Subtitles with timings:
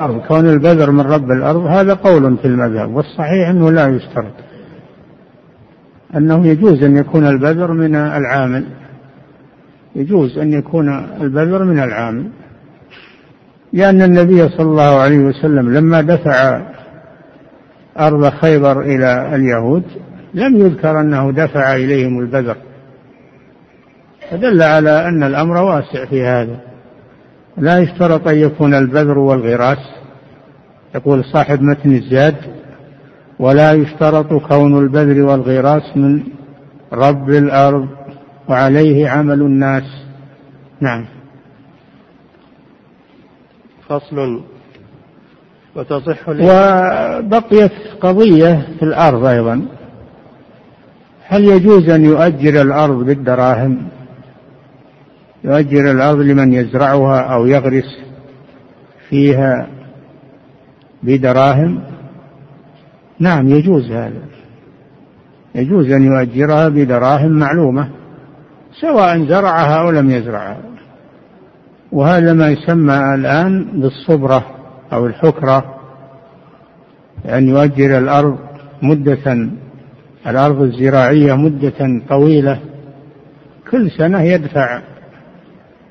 [0.00, 4.34] الأرض كون البذر من رب الأرض هذا قول في المذهب والصحيح أنه لا يشترط.
[6.16, 8.64] أنه يجوز أن يكون البذر من العامل.
[9.96, 10.88] يجوز أن يكون
[11.20, 12.30] البذر من العامل.
[13.72, 16.62] لأن النبي صلى الله عليه وسلم لما دفع
[17.98, 19.84] أرض خيبر إلى اليهود
[20.34, 22.56] لم يذكر أنه دفع إليهم البذر.
[24.30, 26.73] فدل على أن الأمر واسع في هذا.
[27.56, 29.78] لا يشترط أن يكون البذر والغراس
[30.94, 32.36] يقول صاحب متن الزاد
[33.38, 36.22] ولا يشترط كون البذر والغراس من
[36.92, 37.88] رب الأرض
[38.48, 39.84] وعليه عمل الناس.
[40.80, 41.06] نعم.
[43.88, 44.40] فصل.
[45.76, 49.66] وتصح وبقيت قضية في الأرض أيضا.
[51.26, 53.88] هل يجوز أن يؤجر الأرض بالدراهم؟
[55.44, 57.98] يؤجر الأرض لمن يزرعها أو يغرس
[59.08, 59.66] فيها
[61.02, 61.80] بدراهم؟
[63.18, 64.22] نعم يجوز هذا.
[65.54, 67.88] يجوز أن يؤجرها بدراهم معلومة
[68.80, 70.60] سواء زرعها أو لم يزرعها.
[71.92, 74.44] وهذا ما يسمى الآن بالصبرة
[74.92, 75.74] أو الحكرة
[77.28, 78.38] أن يؤجر الأرض
[78.82, 79.48] مدة
[80.26, 82.60] الأرض الزراعية مدة طويلة.
[83.70, 84.80] كل سنة يدفع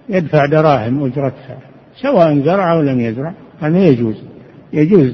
[0.09, 1.57] يدفع دراهم أجرتها
[2.01, 4.15] سواء زرع أو لم يزرع هذا يجوز.
[4.73, 5.13] يجوز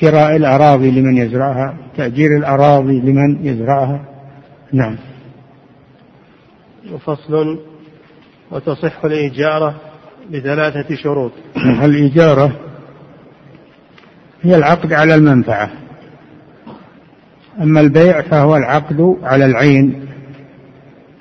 [0.00, 4.04] كراء الأراضي لمن يزرعها تأجير الأراضي لمن يزرعها.
[4.72, 4.96] نعم.
[6.92, 7.60] وفصل
[8.50, 9.74] وتصح الإجارة
[10.30, 11.32] بثلاثة شروط.
[11.84, 12.56] الإجارة
[14.42, 15.70] هي العقد على المنفعة.
[17.62, 20.06] أما البيع فهو العقد على العين.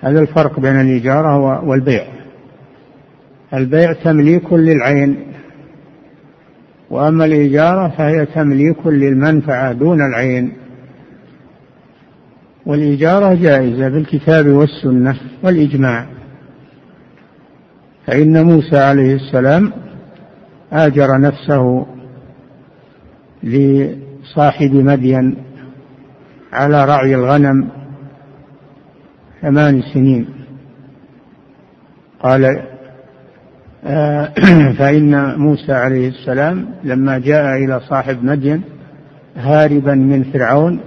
[0.02, 2.13] هذا الفرق بين الإجارة والبيع.
[3.54, 5.18] البيع تمليك للعين
[6.90, 10.54] وأما الإجارة فهي تمليك للمنفعة دون العين.
[12.66, 16.08] والإجارة جائزة بالكتاب والسنة والإجماع.
[18.08, 19.74] فإن موسى عليه السلام
[20.72, 21.86] آجر نفسه
[23.44, 25.38] لصاحب مدين
[26.54, 27.70] على رعي الغنم
[29.42, 30.30] ثمان سنين.
[32.20, 32.73] قال
[34.78, 38.62] فإن موسى عليه السلام لما جاء إلى صاحب مدين
[39.36, 40.80] هاربا من فرعون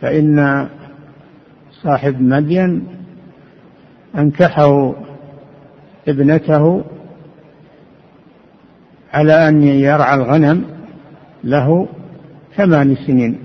[0.00, 0.68] فإن
[1.82, 2.86] صاحب مدين
[4.18, 4.94] أنكحه
[6.08, 6.84] ابنته
[9.12, 10.64] على أن يرعى الغنم
[11.44, 11.88] له
[12.56, 13.38] ثمان سنين.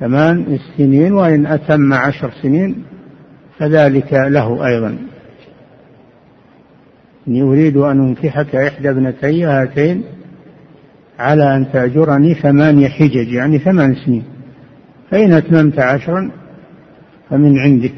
[0.00, 2.84] ثمان سنين وإن أتم عشر سنين
[3.58, 4.98] فذلك له أيضا.
[7.28, 10.04] إني أريد أن أنكحك إحدى ابنتي هاتين
[11.18, 14.24] على أن تأجرني ثمانية حجج يعني ثمان سنين.
[15.10, 16.30] فإن أتممت عشرا
[17.30, 17.94] فمن عندك.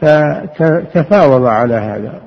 [0.00, 2.22] فتفاوض على هذا.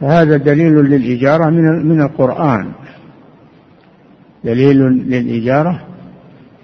[0.00, 2.72] فهذا دليل للإجارة من من القرآن.
[4.44, 5.80] دليل للإجارة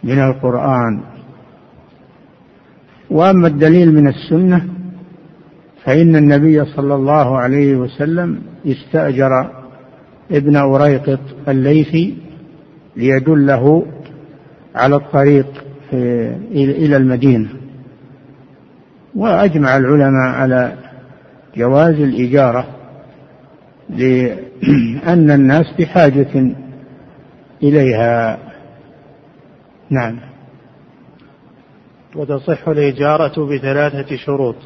[0.04, 1.15] من القرآن.
[3.10, 4.66] وأما الدليل من السنة
[5.84, 9.50] فإن النبي صلى الله عليه وسلم استأجر
[10.30, 12.16] ابن أريقط الليثي
[12.96, 13.86] ليدله
[14.74, 15.46] على الطريق
[16.52, 17.48] إلى المدينة.
[19.14, 20.72] وأجمع العلماء على
[21.56, 22.66] جواز الإجارة
[23.90, 26.54] لأن الناس بحاجة
[27.62, 28.38] إليها.
[29.90, 30.18] نعم.
[32.16, 34.56] وتصح الإجارة بثلاثة شروط.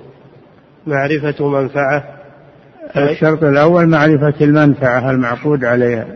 [0.86, 2.04] معرفة منفعة.
[2.96, 6.06] الشرط الأول معرفة المنفعة المعقود عليها.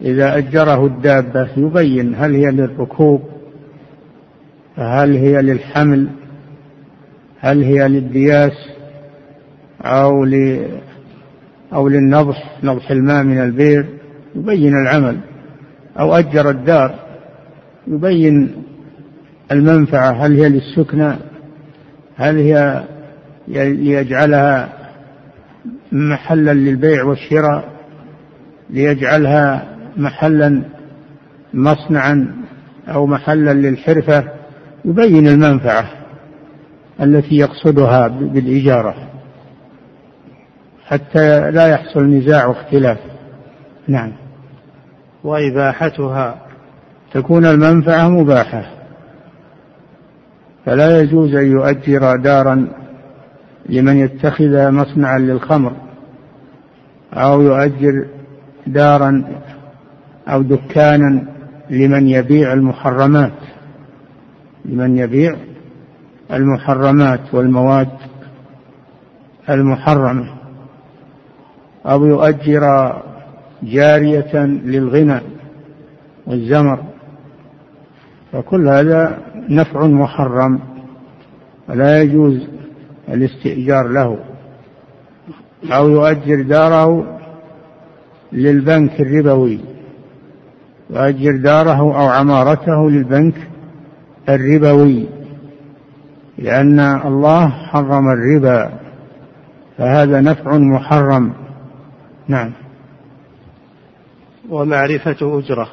[0.00, 3.22] إذا أجره الدابة يبين هل هي للركوب
[4.76, 6.08] هل هي للحمل
[7.40, 8.52] هل هي للدياس
[9.82, 10.64] أو ل
[11.72, 13.86] أو للنضح نضح الماء من البئر
[14.34, 15.18] يبين العمل.
[15.98, 16.94] أو أجر الدار
[17.86, 18.62] يبين
[19.52, 21.12] المنفعة هل هي للسكنى؟
[22.16, 22.84] هل هي
[23.48, 24.68] ليجعلها
[25.92, 27.68] محلا للبيع والشراء؟
[28.70, 30.62] ليجعلها محلا
[31.54, 32.34] مصنعا
[32.88, 34.24] أو محلا للحرفة؟
[34.84, 35.90] يبين المنفعة
[37.00, 38.94] التي يقصدها بالإجارة
[40.86, 42.98] حتى لا يحصل نزاع واختلاف.
[43.88, 44.12] نعم.
[45.24, 46.38] وإباحتها.
[47.12, 48.81] تكون المنفعة مباحة.
[50.66, 52.68] فلا يجوز أن يؤجر دارا
[53.68, 55.72] لمن يتخذ مصنعا للخمر
[57.12, 58.06] أو يؤجر
[58.66, 59.24] دارا
[60.28, 61.24] أو دكانا
[61.70, 63.32] لمن يبيع المحرمات
[64.64, 65.36] لمن يبيع
[66.32, 67.88] المحرمات والمواد
[69.50, 70.26] المحرمة
[71.86, 72.94] أو يؤجر
[73.62, 75.20] جارية للغنى
[76.26, 76.84] والزمر.
[78.32, 80.60] فكل هذا نفع محرم
[81.68, 82.48] ولا يجوز
[83.08, 84.18] الاستئجار له
[85.72, 87.18] أو يؤجر داره
[88.32, 89.60] للبنك الربوي
[90.90, 93.34] يؤجر داره أو عمارته للبنك
[94.28, 95.08] الربوي
[96.38, 98.82] لأن الله حرم الربا
[99.78, 101.32] فهذا نفع محرم.
[102.28, 102.52] نعم.
[104.50, 105.68] ومعرفة أجرة.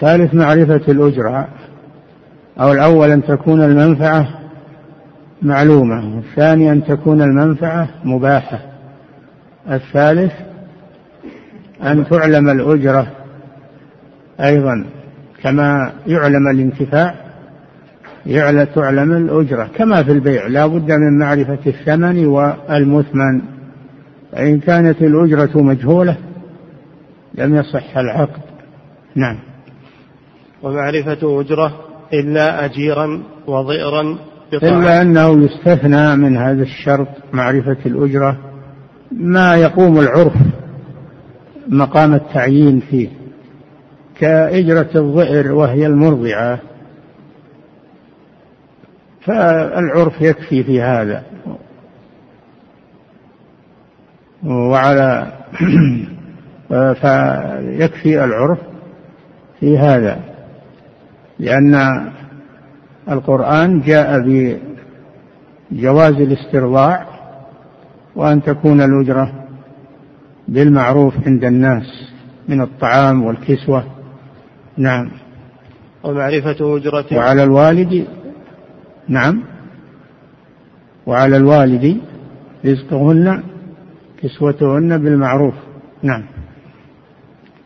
[0.00, 1.48] ثالث معرفة الأجرة.
[2.60, 4.28] أو الأول أن تكون المنفعة
[5.42, 8.60] معلومة والثاني أن تكون المنفعة مباحة.
[9.70, 10.32] الثالث
[11.82, 13.06] أن تعلم الأجرة
[14.40, 14.84] أيضا
[15.42, 17.14] كما يعلم الانتفاع
[18.26, 19.70] يعلم تعلم الأجرة.
[19.76, 23.40] كما في البيع لا بد من معرفة الثمن والمثمن.
[24.32, 26.16] فإن كانت الأجرة مجهولة
[27.34, 28.42] لم يصح العقد.
[29.14, 29.38] نعم.
[30.62, 34.18] ومعرفة أجرة إلا أجيرا وضئرا
[34.52, 38.38] إلا أنه يستثنى من هذا الشرط معرفة الأجرة
[39.12, 40.36] ما يقوم العرف
[41.68, 43.08] مقام التعيين فيه.
[44.18, 46.58] كأجرة الضئر وهي المرضعة
[49.20, 51.22] فالعرف يكفي في هذا.
[54.44, 55.32] وعلى
[57.00, 58.58] فيكفي العرف
[59.60, 60.27] في هذا.
[61.38, 61.74] لأن
[63.10, 64.20] القرآن جاء
[65.70, 67.06] بجواز الاسترضاع
[68.16, 69.32] وأن تكون الأجرة
[70.48, 72.10] بالمعروف عند الناس
[72.48, 73.84] من الطعام والكسوة.
[74.76, 75.10] نعم.
[76.04, 78.06] ومعرفة أجرة وعلى الوالد
[79.08, 79.42] نعم.
[81.06, 82.00] وعلى الوالد
[82.64, 83.42] رزقهن
[84.22, 85.54] كسوتهن بالمعروف.
[86.02, 86.24] نعم.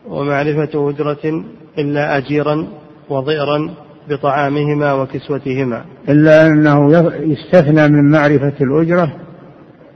[0.07, 1.43] ومعرفة أجرة
[1.77, 2.67] إلا أجيرا.
[3.13, 3.69] وضئرا
[4.09, 5.85] بطعامهما وكسوتهما.
[6.09, 9.15] إلا أنه يستثنى من معرفة الأجرة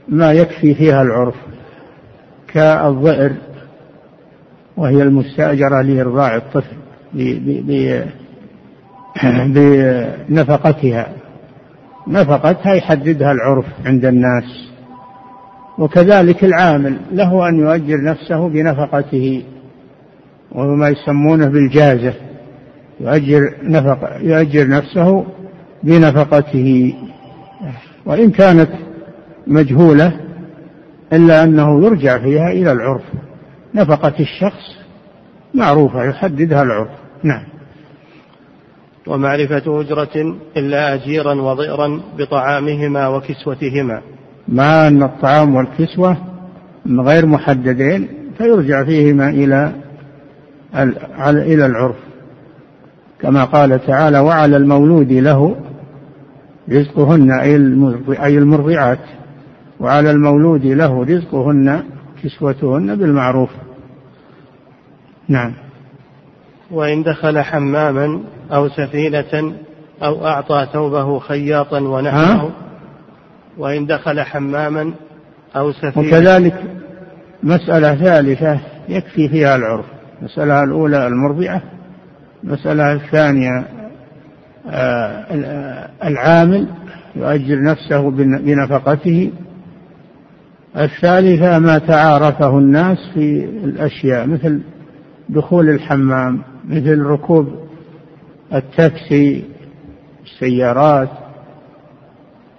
[0.08, 1.34] ما يكفي فيها العرف
[2.54, 3.32] كالضئر
[4.76, 6.76] وهي المستأجرة لإرضاع الطفل
[10.28, 11.12] بنفقتها.
[12.08, 14.68] نفقتها يحددها العرف عند الناس.
[15.78, 19.44] وكذلك العامل له أن يؤجر نفسه بنفقته
[20.52, 22.14] وهو ما يسمونه بالجازة.
[23.00, 25.26] يؤجر نفق يؤجر نفسه
[25.82, 26.94] بنفقته.
[28.06, 28.70] وإن كانت
[29.46, 30.20] مجهولة
[31.12, 33.02] إلا أنه يرجع فيها إلى العرف.
[33.74, 34.78] نفقة الشخص
[35.54, 36.90] معروفة يحددها العرف.
[37.22, 37.44] نعم.
[39.06, 44.02] ومعرفة أجرة إلا أجيرا وضئرا بطعامهما وكسوتهما.
[44.48, 46.16] مع أن الطعام والكسوة
[46.86, 48.08] غير محددين
[48.38, 49.72] فيرجع فيهما إلى
[51.28, 51.96] إلى العرف.
[53.20, 55.56] كما قال تعالى وعلى المولود له
[56.70, 57.30] رزقهن
[58.20, 58.98] أي المرضعات.
[59.80, 61.82] وعلى المولود له رزقهن
[62.22, 63.50] كسوتهن بالمعروف.
[65.28, 65.52] نعم.
[66.70, 68.20] وإن دخل حماما
[68.52, 69.52] أو سفينة
[70.02, 72.50] أو أعطى ثوبه خياطا ونحوه.
[73.58, 74.92] وإن دخل حماما
[75.56, 76.08] أو سفينة.
[76.08, 76.62] وكذلك
[77.42, 79.84] مسألة ثالثة يكفي فيها العرف.
[80.20, 81.62] المسألة الأولى المرضعة.
[82.44, 83.66] المسألة الثانية
[84.70, 86.68] آه، العامل
[87.16, 89.32] يؤجر نفسه بنفقته.
[90.76, 94.60] الثالثة ما تعارفه الناس في الأشياء مثل
[95.28, 97.48] دخول الحمام مثل ركوب
[98.54, 99.44] التاكسي
[100.24, 101.08] السيارات.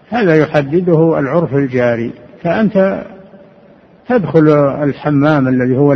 [0.09, 2.13] هذا يحدده العرف الجاري.
[2.43, 3.05] فأنت
[4.09, 4.50] تدخل
[4.83, 5.93] الحمام الذي هو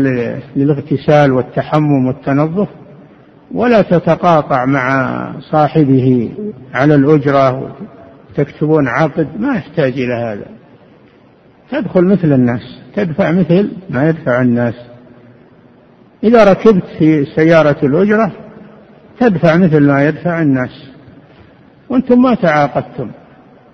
[0.55, 2.67] للاغتسال والتحمم والتنظف
[3.53, 6.31] ولا تتقاطع مع صاحبه
[6.74, 7.75] على الأجرة
[8.36, 10.45] تكتبون عقد ما يحتاج إلى هذا.
[11.72, 14.74] تدخل مثل الناس تدفع مثل ما يدفع الناس.
[16.24, 18.31] إذا ركبت في سيارة الأجرة
[19.19, 20.89] تدفع مثل ما يدفع الناس.
[21.89, 23.12] وأنتم ما تعاقدتم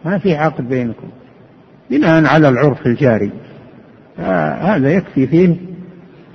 [0.05, 1.07] ما في عقد بينكم.
[1.89, 3.31] بناء على العرف الجاري.
[4.61, 5.55] هذا يكفي فيه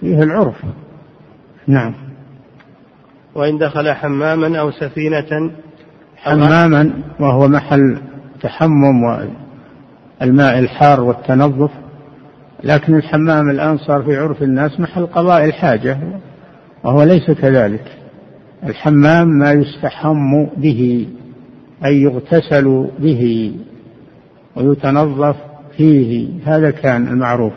[0.00, 0.56] فيه العرف.
[1.66, 2.03] نعم.
[3.34, 5.50] وإن دخل حماما أو سفينة
[6.16, 7.98] حماما وهو محل
[8.42, 9.28] تحمم
[10.22, 11.70] الماء الحار والتنظف
[12.64, 15.98] لكن الحمام الآن صار في عرف الناس محل قضاء الحاجة
[16.84, 17.84] وهو ليس كذلك.
[18.66, 21.08] الحمام ما يستحم به
[21.84, 23.54] أي يغتسل به
[24.56, 25.36] ويتنظف
[25.76, 27.52] فيه هذا كان المعروف.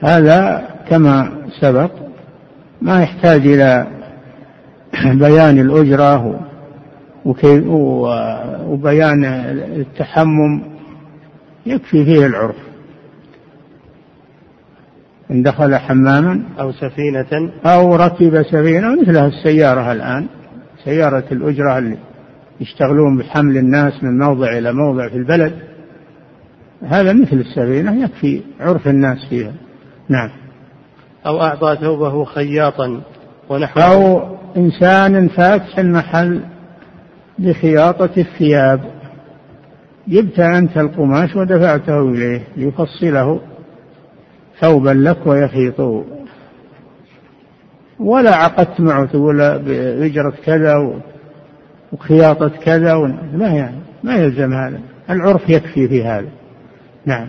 [0.00, 1.90] هذا كما سبق
[2.82, 3.86] ما يحتاج إلى
[5.04, 6.40] بيان الأجرة
[8.66, 10.62] وبيان التحمم
[11.66, 12.56] يكفي فيه العرف.
[15.30, 17.50] إن دخل حماما أو سفينة.
[17.66, 20.26] أو ركب سفينة مثلها السيارة الآن
[20.84, 21.98] سيارة الأجرة اللي
[22.60, 25.52] يشتغلون بحمل الناس من موضع إلى موضع في البلد.
[26.82, 29.52] هذا مثل السفينة يكفي عرف الناس فيها.
[30.08, 30.30] نعم.
[31.26, 33.00] أو أعطى ثوبه خياطا
[33.48, 33.84] ونحوه.
[33.84, 36.40] أو إنسان فاتح المحل
[37.38, 38.80] لخياطة الثياب.
[40.08, 43.40] جبت أنت القماش ودفعته إليه ليفصله
[44.60, 46.04] ثوبا لك ويخيطه
[48.00, 51.00] ولا عقدت معه تقول بأجرة كذا
[51.92, 52.94] وخياطة كذا
[53.34, 54.80] لا يعني ما يلزم هذا.
[55.10, 56.28] العرف يكفي في هذا.
[57.06, 57.28] نعم.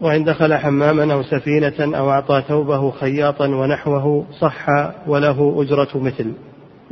[0.00, 4.66] وإن دخل حماما أو سفينة أو أعطى ثوبه خياطا ونحوه صح
[5.06, 6.32] وله أجرة مثل.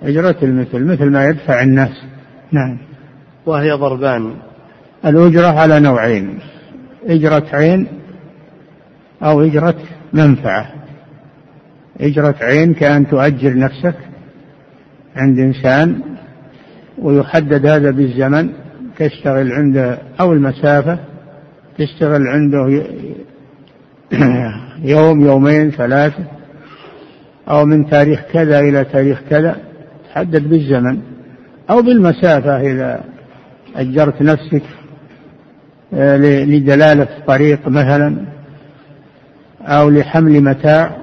[0.03, 2.03] أجرة المثل مثل ما يدفع الناس.
[2.53, 2.79] نعم.
[3.47, 4.35] وهي ضربان.
[5.05, 6.39] الأجرة على نوعين
[7.07, 7.87] أجرة عين
[9.23, 9.77] أو أجرة
[10.13, 10.67] منفعة.
[12.01, 13.95] أجرة عين كأن تؤجر نفسك
[15.17, 16.01] عند إنسان
[16.99, 18.53] ويحدد هذا بالزمن
[18.99, 20.99] تشتغل عنده أو المسافة
[21.79, 22.83] تشتغل عنده
[24.95, 26.25] يوم يومين ثلاثة
[27.49, 29.57] أو من تاريخ كذا إلى تاريخ كذا
[30.09, 30.99] تحدد بالزمن
[31.71, 33.05] أو بالمسافة إذا
[33.77, 34.63] أجرت نفسك
[35.95, 38.17] آه، لدلالة طريق مثلا
[39.63, 40.97] أو لحمل متاع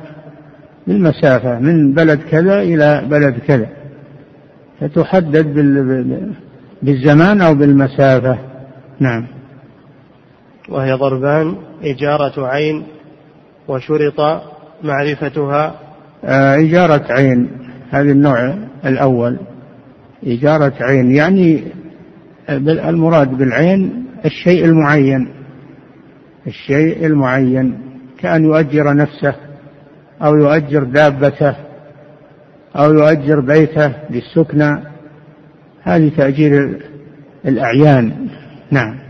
[0.88, 3.68] بالمسافة من بلد كذا إلى بلد كذا.
[4.80, 5.46] فتحدد
[6.82, 8.38] بالزمان أو بالمسافة.
[9.00, 9.39] نعم.
[10.70, 12.84] وهي ضربان إجارة عين
[13.68, 14.42] وشرط
[14.84, 15.76] معرفتها.
[16.24, 17.50] آه، إجارة عين
[17.90, 19.38] هذا النوع الأول.
[20.28, 21.64] إجارة عين يعني
[22.50, 25.30] المراد بالعين الشيء المعين.
[26.48, 27.78] الشيء المعين
[28.20, 29.36] كأن يؤجر نفسه
[30.24, 31.56] أو يؤجر دابته
[32.76, 34.80] أو يؤجر بيته للسكنى
[35.84, 36.82] هذه تأجير
[37.46, 38.28] الأعيان.
[38.72, 39.09] نعم.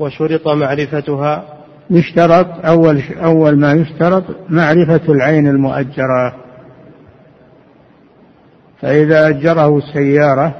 [0.00, 1.44] وشرط معرفتها.
[1.90, 6.34] يشترط أول أول ما يشترط معرفة العين المؤجرة.
[8.80, 10.54] فإذا أجره السيارة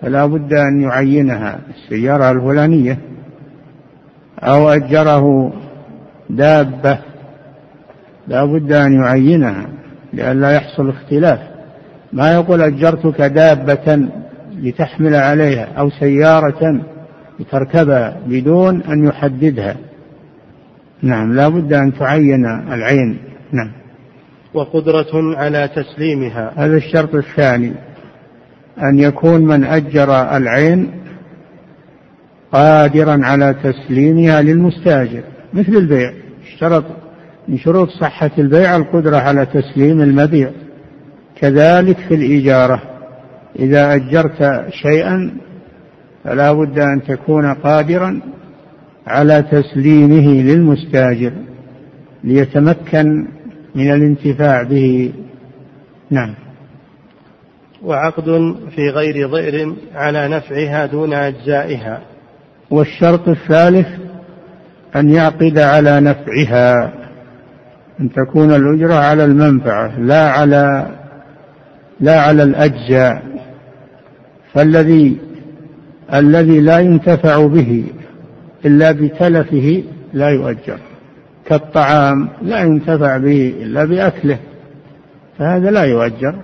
[0.00, 2.98] فلا بد أن يعينها السيارة الفلانية.
[4.40, 5.52] أو أجره
[6.30, 6.98] دابة
[8.28, 9.66] لا بد أن يعينها
[10.12, 11.38] لئلا يحصل اختلاف.
[12.12, 14.08] ما يقول أجرتك دابة
[14.56, 16.80] لتحمل عليها أو سيارة
[17.40, 19.76] لتركبها بدون أن يحددها.
[21.02, 23.18] نعم لا بد أن تعين العين.
[23.52, 23.72] نعم.
[24.54, 26.52] وقدرة على تسليمها.
[26.56, 27.72] هذا الشرط الثاني
[28.82, 30.90] أن يكون من أجر العين
[32.52, 36.12] قادرا على تسليمها للمستاجر مثل البيع.
[36.46, 36.84] اشترط
[37.48, 40.50] من شروط صحة البيع القدرة على تسليم المبيع.
[41.36, 42.82] كذلك في الإجارة
[43.58, 45.30] إذا أجرت شيئا
[46.24, 48.20] فلا بد أن تكون قادرا
[49.06, 51.32] على تسليمه للمستاجر
[52.24, 53.28] ليتمكن
[53.74, 55.12] من الانتفاع به.
[56.10, 56.34] نعم.
[57.82, 62.00] وعقد في غير ضئر على نفعها دون أجزائها.
[62.70, 63.86] والشرط الثالث
[64.96, 66.92] أن يعقد على نفعها
[68.00, 70.86] أن تكون الأجرة على المنفعة لا على
[72.00, 73.22] لا على الأجزاء.
[74.54, 75.29] فالذي
[76.14, 77.84] الذي لا ينتفع به
[78.66, 80.78] إلا بتلفه لا يؤجر
[81.46, 84.38] كالطعام لا ينتفع به إلا بأكله
[85.38, 86.34] فهذا لا يؤجر.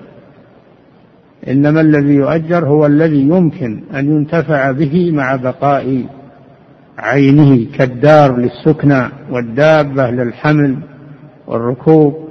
[1.49, 6.05] إنما الذي يؤجر هو الذي يمكن أن ينتفع به مع بقاء
[6.99, 10.77] عينه كالدار للسكنى والدابة للحمل
[11.47, 12.29] والركوب.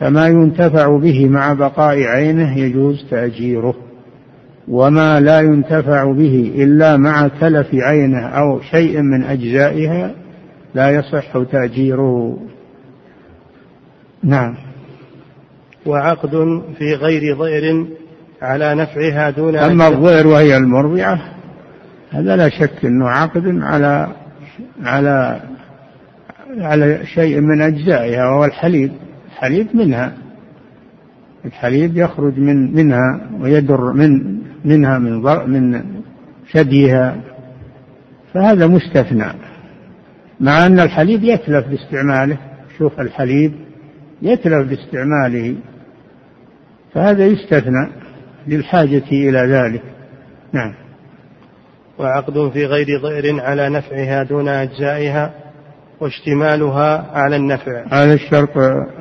[0.00, 3.74] فما ينتفع به مع بقاء عينه يجوز تأجيره.
[4.68, 10.10] وما لا ينتفع به إلا مع تلف عينه أو شيء من أجزائها
[10.74, 12.38] لا يصح تأجيره.
[14.22, 14.54] نعم.
[15.86, 17.86] وعقد في غير ضئر
[18.42, 21.20] على نفعها دون أما الضئر وهي المرضعة
[22.10, 24.08] هذا لا شك أنه عقد على
[24.84, 25.40] على
[26.58, 28.92] على شيء من أجزائها وهو الحليب
[29.32, 30.12] الحليب منها
[31.44, 35.84] الحليب يخرج من منها ويدر من منها من من
[36.52, 37.16] ثديها
[38.34, 39.26] فهذا مستثنى.
[40.40, 42.38] مع أن الحليب يتلف باستعماله
[42.78, 43.52] شوف الحليب
[44.22, 45.56] يتلف باستعماله
[46.94, 47.88] فهذا يستثنى
[48.46, 49.82] للحاجة إلى ذلك.
[50.52, 50.74] نعم.
[51.98, 55.34] وعقد في غير ضئر على نفعها دون أجزائها
[56.00, 57.84] واشتمالها على النفع.
[57.92, 58.56] هذا الشرط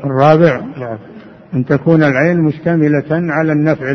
[0.05, 0.97] الرابع نعم.
[1.53, 3.93] أن تكون العين مشتملة على النفع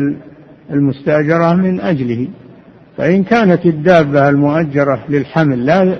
[0.71, 2.27] المستأجرة من أجله.
[2.97, 5.97] فإن كانت الدابة المؤجرة للحمل لا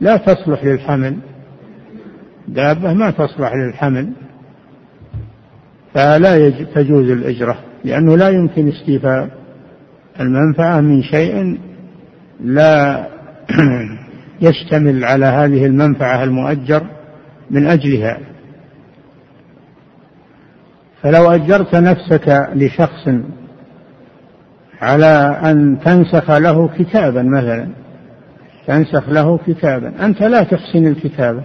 [0.00, 1.16] لا تصلح للحمل.
[2.48, 4.12] دابة ما تصلح للحمل.
[5.94, 9.28] فلا تجوز الإجرة لأنه لا يمكن استيفاء
[10.20, 11.58] المنفعة من شيء
[12.40, 13.06] لا
[14.40, 16.82] يشتمل على هذه المنفعة المؤجر
[17.50, 18.18] من أجلها.
[21.02, 23.08] فلو أجرت نفسك لشخص
[24.80, 27.68] على أن تنسخ له كتابا مثلا.
[28.66, 30.04] تنسخ له كتابا.
[30.04, 31.42] أنت لا تحسن الكتابة.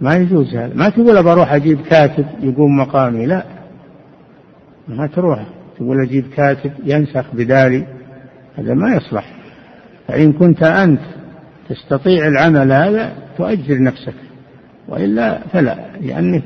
[0.00, 0.74] ما يجوز هذا.
[0.74, 3.26] ما تقول بروح أجيب كاتب يقوم مقامي.
[3.26, 3.44] لا.
[4.88, 7.86] ما تروح تقول أجيب كاتب ينسخ بدالي.
[8.58, 9.24] هذا ما يصلح.
[10.08, 11.00] فإن كنت أنت
[11.68, 14.14] تستطيع العمل هذا تؤجر نفسك.
[14.88, 15.76] وإلا فلا.
[16.00, 16.42] لأن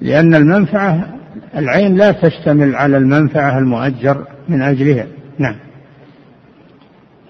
[0.00, 1.08] لأن المنفعة
[1.56, 4.37] العين لا تشتمل على المنفعة المؤجر.
[4.48, 5.06] من أجلها.
[5.38, 5.56] نعم.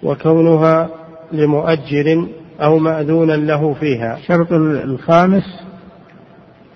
[0.02, 0.90] وكونها
[1.32, 2.28] لمؤجر
[2.60, 4.16] أو مأذونا له فيها.
[4.16, 5.44] الشرط الخامس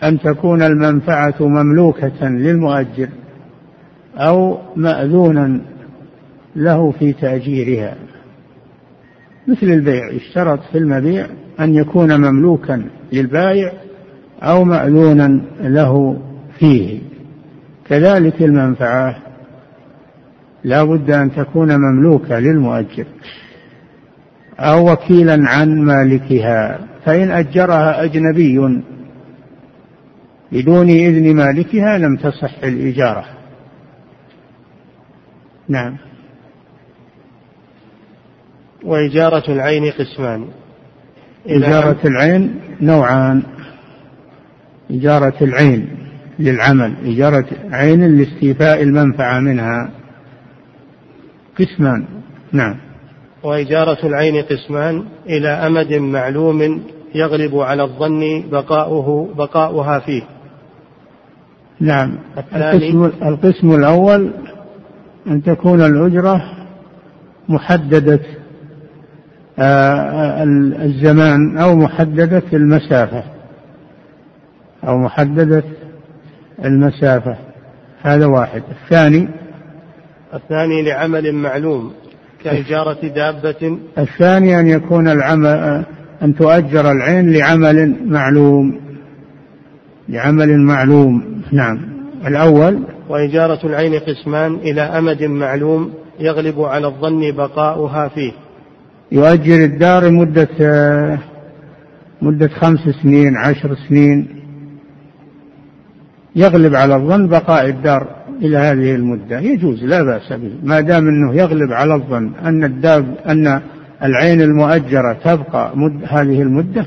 [0.02, 3.08] أن تكون المنفعة مملوكة للمؤجر
[4.16, 5.60] أو مأذونا
[6.56, 7.96] له في تأجيرها.
[9.48, 11.26] مثل البيع يشترط في المبيع
[11.60, 13.72] أن يكون مملوكا للبائع
[14.42, 16.22] أو مأذونا له
[16.58, 17.00] فيه.
[17.88, 19.31] كذلك المنفعة
[20.64, 23.06] لا بد أن تكون مملوكة للمؤجر
[24.58, 28.82] أو وكيلا عن مالكها فإن أجرها أجنبي
[30.52, 33.24] بدون إذن مالكها لم تصح الإجارة.
[35.68, 35.96] نعم.
[38.84, 40.48] وإجارة العين قسمان.
[41.46, 43.42] إجارة العين نوعان.
[44.90, 45.88] إجارة العين
[46.38, 50.01] للعمل إجارة عين لاستيفاء المنفعة منها.
[51.58, 52.04] قسمان.
[52.52, 52.76] نعم.
[53.42, 56.82] وإجارة العين قسمان إلى أمد معلوم
[57.14, 60.22] يغلب على الظن بقاؤه بقاؤها فيه.
[61.80, 62.18] نعم.
[62.54, 64.32] القسم, القسم الأول
[65.26, 66.42] أن تكون الأجرة
[67.48, 68.20] محددة
[69.58, 70.42] آه،
[70.82, 73.24] الزمان أو محددة المسافة.
[74.84, 75.62] أو محددة
[76.64, 77.36] المسافة.
[78.02, 78.62] هذا واحد.
[78.70, 79.28] الثاني
[80.34, 81.92] الثاني لعمل معلوم
[82.44, 83.78] كإجارة دابة.
[83.98, 85.84] الثاني أن يكون العمل
[86.22, 88.80] أن تؤجر العين لعمل معلوم.
[90.08, 91.78] لعمل معلوم نعم.
[92.26, 98.32] الأول وإجارة العين قسمان إلى أمد معلوم يغلب على الظن بقاؤها فيه.
[99.12, 100.48] يؤجر الدار مدة
[102.22, 104.28] مدة خمس سنين عشر سنين.
[106.36, 108.21] يغلب على الظن بقاء الدار.
[108.42, 109.40] إلى هذه المدة.
[109.40, 110.52] يجوز لا بأس به.
[110.62, 113.62] ما دام أنه يغلب على الظن أن الداب أن
[114.02, 116.86] العين المؤجرة تبقى مد هذه المدة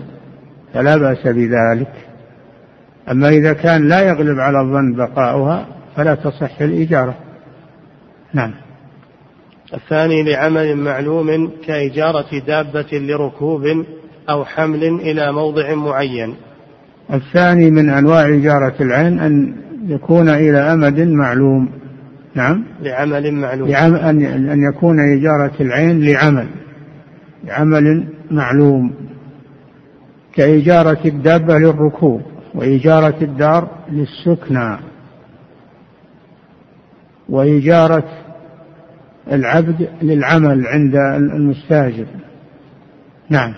[0.73, 1.91] فلا بأس بذلك.
[3.11, 7.15] أما إذا كان لا يغلب على الظن بقاؤها فلا تصح الإجارة
[8.33, 8.51] نعم.
[9.73, 13.85] الثاني لعمل معلوم كإجارة دابة لركوب
[14.29, 16.35] أو حمل إلى موضع معين.
[17.13, 21.69] الثاني من أنواع إجارة العين أن يكون إلى أمد معلوم.
[22.35, 22.63] نعم.
[22.81, 23.69] لعمل معلوم.
[23.69, 26.47] لعم أن أن يكون إجارة العين لعمل.
[27.43, 28.93] لعمل معلوم.
[30.33, 32.21] كإجارة الدابة للركوب
[32.53, 34.77] وإجارة الدار للسكنى.
[37.29, 38.09] وإجارة
[39.31, 40.95] العبد للعمل عند
[41.35, 42.05] المستاجر.
[43.29, 43.53] نعم.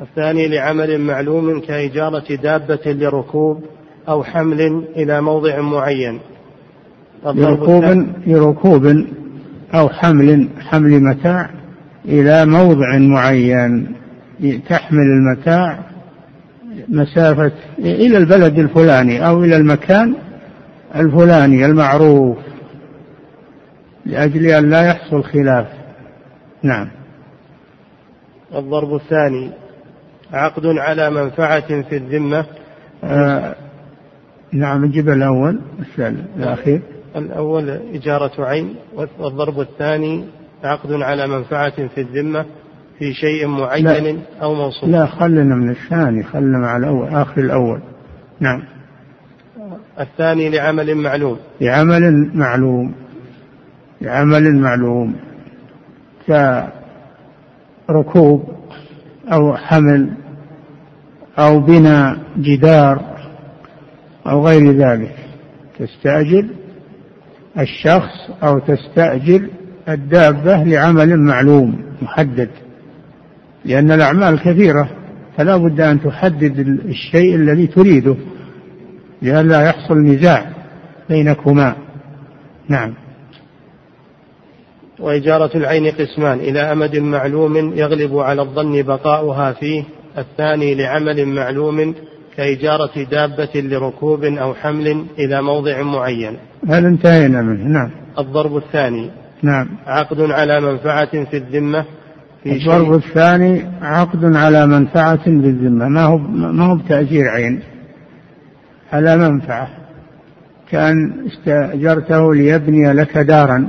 [0.00, 3.64] الثاني لعمل معلوم كإجارة دابة لركوب
[4.08, 6.20] أو حمل إلى موضع معين.
[7.24, 9.06] لركوب لركوب
[9.74, 11.50] أو حمل حمل متاع
[12.04, 13.94] إلى موضع معين.
[14.68, 15.78] تحمل المتاع
[16.88, 20.14] مسافة إلى البلد الفلاني أو إلى المكان
[20.96, 22.38] الفلاني المعروف
[24.06, 25.66] لأجل أن لا يحصل خلاف.
[26.62, 26.88] نعم.
[28.54, 29.50] الضرب الثاني
[30.32, 32.46] عقد على منفعة في الذمة.
[33.04, 33.54] آه
[34.52, 35.60] نعم نجيب الأول
[36.36, 36.80] الأخير.
[37.16, 38.74] الأول إجارة عين
[39.18, 40.24] والضرب الثاني
[40.64, 42.44] عقد على منفعة في الذمة
[42.98, 44.90] في شيء معين لا أو موصوف.
[44.90, 47.80] لا خلنا من الثاني خلنا مع الأول آخر الأول.
[48.40, 48.62] نعم.
[50.00, 51.38] الثاني لعمل معلوم.
[51.60, 52.94] لعمل معلوم.
[54.00, 55.16] لعمل معلوم.
[57.86, 58.48] كركوب
[59.32, 60.10] أو حمل
[61.38, 63.13] أو بناء جدار.
[64.26, 65.14] أو غير ذلك.
[65.78, 66.46] تستأجر
[67.58, 69.48] الشخص أو تستأجر
[69.88, 72.50] الدابة لعمل معلوم محدد.
[73.64, 74.90] لأن الأعمال كثيرة
[75.36, 78.16] فلا بد أن تحدد الشيء الذي تريده
[79.22, 80.46] لئلا يحصل نزاع
[81.08, 81.76] بينكما.
[82.68, 82.94] نعم.
[84.98, 89.84] وإجارة العين قسمان إلى أمد معلوم يغلب على الظن بقاؤها فيه
[90.18, 91.94] الثاني لعمل معلوم
[92.36, 96.36] كإجارة دابة لركوب أو حمل إلى موضع معين.
[96.68, 97.90] هل انتهينا منه؟ نعم.
[98.18, 99.10] الضرب الثاني.
[99.42, 99.68] نعم.
[99.86, 101.84] عقد على منفعة في الذمة.
[102.42, 107.60] في الضرب الثاني عقد على منفعة بالذمة ما هو ما هو بتأجير عين؟
[108.92, 109.68] على منفعة.
[110.70, 113.68] كأن استأجرته ليبني لك دارا.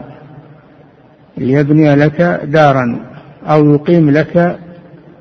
[1.38, 3.00] ليبني لك دارا.
[3.46, 4.60] أو يقيم لك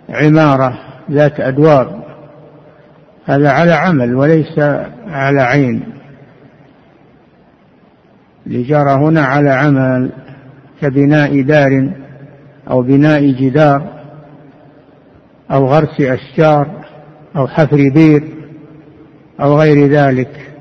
[0.09, 0.79] عمارة
[1.11, 2.04] ذات أدوار.
[3.27, 4.59] هذا على عمل وليس
[5.07, 5.83] على عين.
[8.47, 10.11] الإجارة هنا على عمل
[10.81, 11.91] كبناء دار
[12.71, 13.95] أو بناء جدار
[15.51, 16.85] أو غرس أشجار
[17.37, 18.25] أو حفر بير
[19.41, 20.53] أو غير ذلك.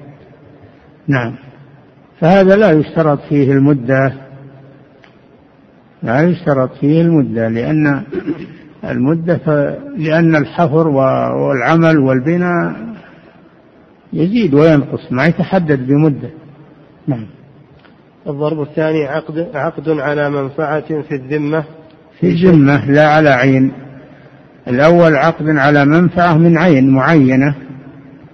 [1.07, 1.35] نعم.
[2.19, 4.13] فهذا لا يشترط فيه المدة.
[6.03, 8.03] لا يشترط فيه المدة لأن
[8.89, 12.75] المدة لأن الحفر والعمل والبناء
[14.13, 16.29] يزيد وينقص ما يتحدد بمدة.
[17.07, 17.25] نعم.
[18.27, 21.63] الضرب الثاني عقد عقد على منفعة في الذمة.
[22.19, 23.71] في الذمة لا على عين.
[24.67, 27.55] الأول عقد على منفعة من عين معينة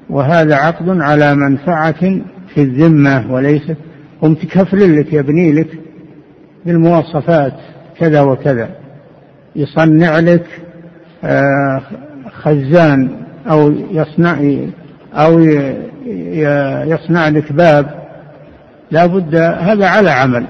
[0.09, 2.01] وهذا عقد على منفعة
[2.53, 3.71] في الذمة وليس
[4.23, 5.67] هم تكفل لك يبني لك
[6.65, 7.53] بالمواصفات
[7.99, 8.69] كذا وكذا.
[9.55, 10.45] يصنع لك
[11.23, 11.81] آه،
[12.31, 14.59] خزان أو يصنع
[15.13, 15.39] أو
[16.85, 17.99] يصنع لك باب.
[18.91, 20.45] لا بد هذا على عمل.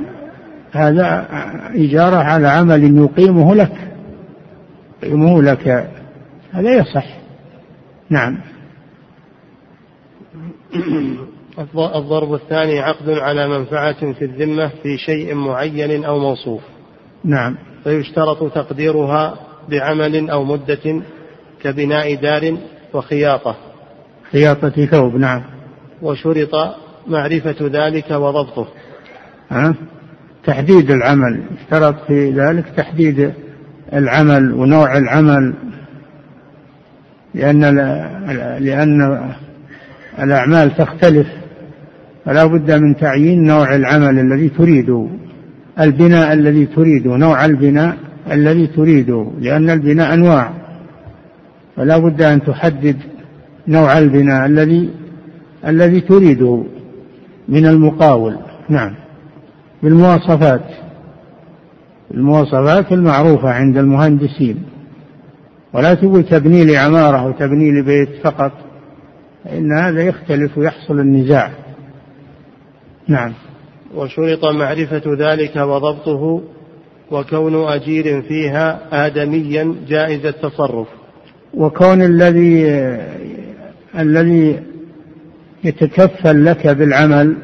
[0.72, 1.28] هذا
[1.76, 3.72] إجارة على عمل يقيمه لك
[5.04, 5.90] يقيمه لك.
[6.52, 7.06] هذا يصح.
[8.10, 8.38] نعم.
[11.76, 16.62] الضرب الثاني عقد على منفعة في الذمة في شيء معين أو موصوف.
[17.24, 17.58] نعم.
[17.84, 19.40] فيشترط تقديرها
[19.70, 21.02] بعمل أو مدة
[21.64, 22.58] كبناء دار
[22.94, 23.56] وخياطة.
[24.32, 25.42] خياطة ثوب نعم.
[26.02, 26.76] وشرط
[27.08, 28.68] معرفة ذلك وضبطه.
[29.50, 29.76] ها؟
[30.46, 31.44] تحديد العمل.
[31.62, 33.34] اشترط في ذلك تحديد
[33.94, 35.54] العمل ونوع العمل.
[37.34, 37.62] لأن
[38.60, 39.32] لأن
[40.20, 41.28] الأعمال تختلف.
[42.26, 45.08] فلا بد من تعيين نوع العمل الذي تريده.
[45.80, 47.98] البناء الذي تريده نوع البناء
[48.32, 50.52] الذي تريده لأن البناء أنواع.
[51.76, 52.98] فلا بد أن تحدد
[53.68, 54.90] نوع البناء الذي
[55.68, 56.64] الذي تريده
[57.48, 58.38] من المقاول.
[58.70, 58.96] نعم.
[59.84, 60.66] بالمواصفات.
[62.14, 64.64] المواصفات المعروفة عند المهندسين.
[65.74, 68.52] ولا تقول تبني لي عمارة أو تبني لي بيت فقط
[69.52, 71.52] إن هذا يختلف ويحصل النزاع.
[73.08, 73.34] نعم.
[73.96, 76.42] وشرط معرفة ذلك وضبطه
[77.12, 80.88] وكون أجير فيها آدميا جائز التصرف.
[81.54, 82.66] وكون الذي
[84.00, 84.60] الذي
[85.64, 87.36] يتكفل لك بالعمل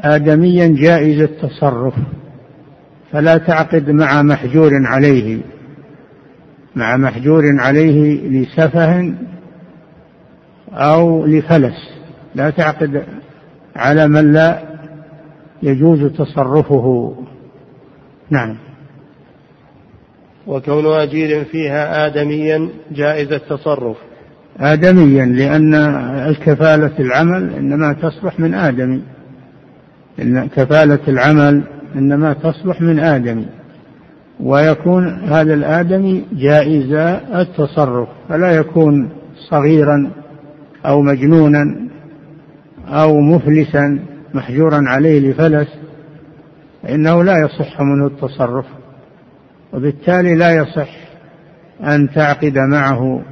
[0.00, 1.94] آدميا جائز التصرف
[3.12, 5.38] فلا تعقد مع محجور عليه
[6.76, 9.14] مع محجور عليه لسفه
[10.72, 11.90] أو لفلس.
[12.34, 13.04] لا تعقد
[13.76, 14.67] على من لا
[15.62, 17.14] يجوز تصرفه.
[18.30, 18.56] نعم.
[20.46, 23.96] وكون أجير فيها آدميا جائز التصرف.
[24.60, 25.74] آدميا لأن
[26.28, 29.02] الكفالة العمل إنما تصلح من آدمي.
[30.22, 31.62] إن كفالة العمل
[31.94, 33.46] إنما تصلح من آدمي.
[34.40, 36.92] ويكون هذا الآدمي جائز
[37.34, 38.08] التصرف.
[38.28, 39.10] فلا يكون
[39.50, 40.10] صغيرا
[40.86, 41.88] أو مجنونا
[42.88, 43.98] أو مفلسا.
[44.34, 45.68] محجورا عليه لفلس
[46.82, 48.66] فإنه لا يصح منه التصرف
[49.72, 50.88] وبالتالي لا يصح
[51.80, 53.22] أن تعقد معه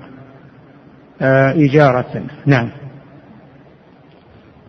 [1.23, 2.23] آه، إجارة.
[2.47, 2.71] نعم.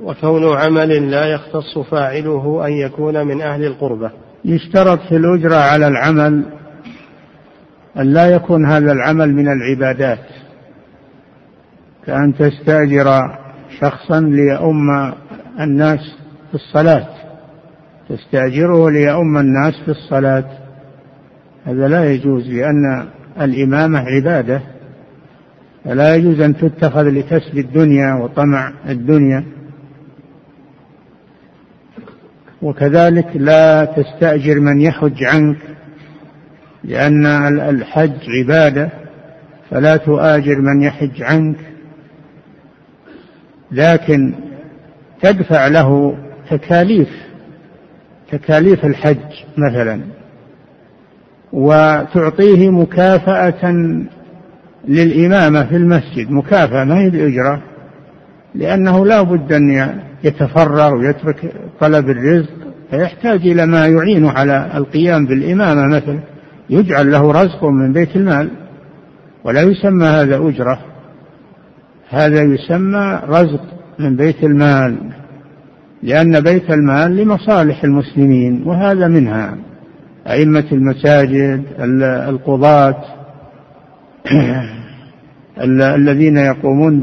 [0.02, 4.12] وكون عمل لا يختص فاعله أن يكون من أهل القربة.
[4.46, 6.44] يشترط في الأجرة على العمل
[7.98, 10.26] أن لا يكون هذا العمل من العبادات
[12.06, 13.38] كأن تستأجر
[13.80, 15.14] شخصا ليؤم
[15.60, 16.17] الناس
[16.50, 17.08] في الصلاة.
[18.10, 20.46] تستأجره ليؤم الناس في الصلاة.
[21.66, 23.08] هذا لا يجوز لأن
[23.42, 24.62] الإمامة عبادة.
[25.86, 29.44] فلا يجوز أن تتخذ لكسب الدنيا وطمع الدنيا.
[32.62, 35.58] وكذلك لا تستأجر من يحج عنك
[36.84, 37.26] لأن
[37.60, 38.90] الحج عبادة.
[39.70, 41.58] فلا تؤاجر من يحج عنك.
[43.72, 44.34] لكن
[45.22, 46.18] تدفع له
[46.50, 47.10] تكاليف
[48.32, 50.02] تكاليف الحج مثلا
[51.54, 53.74] وتعطيه مكافأة
[54.88, 56.32] للإمامة في المسجد.
[56.32, 57.62] مكافأة ما هي بأجرة
[58.56, 62.54] لأنه لا بد أن يتفرغ ويترك طلب الرزق
[62.90, 66.20] فيحتاج إلى ما يعينه على القيام بالإمامة مثلا.
[66.70, 68.50] يجعل له رزق من بيت المال
[69.44, 70.80] ولا يسمى هذا أجرة
[72.10, 73.64] هذا يسمى رزق
[74.00, 74.98] من بيت المال.
[76.04, 79.58] لأن بيت المال لمصالح المسلمين وهذا منها.
[80.28, 81.64] أئمة المساجد
[82.30, 83.04] القضاة
[85.96, 87.02] الذين يقومون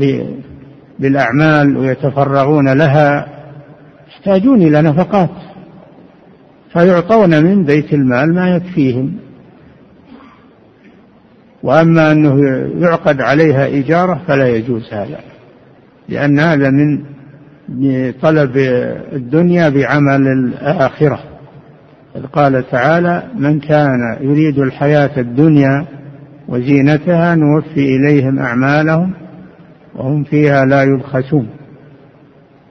[0.98, 3.26] بالأعمال ويتفرغون لها
[4.08, 5.30] يحتاجون إلى نفقات.
[6.72, 9.16] فيعطون من بيت المال ما يكفيهم.
[11.64, 12.40] وأما أنه
[12.80, 15.20] يعقد عليها إجارة فلا يجوز هذا
[16.08, 17.13] لأن هذا من
[18.22, 18.56] طلب
[19.12, 21.18] الدنيا بعمل الآخرة.
[22.16, 25.86] إذ قال تعالى من كان يريد الحياة الدنيا
[26.48, 29.12] وزينتها نوفي إليهم أعمالهم
[29.94, 31.48] وهم فيها لا يبخسون.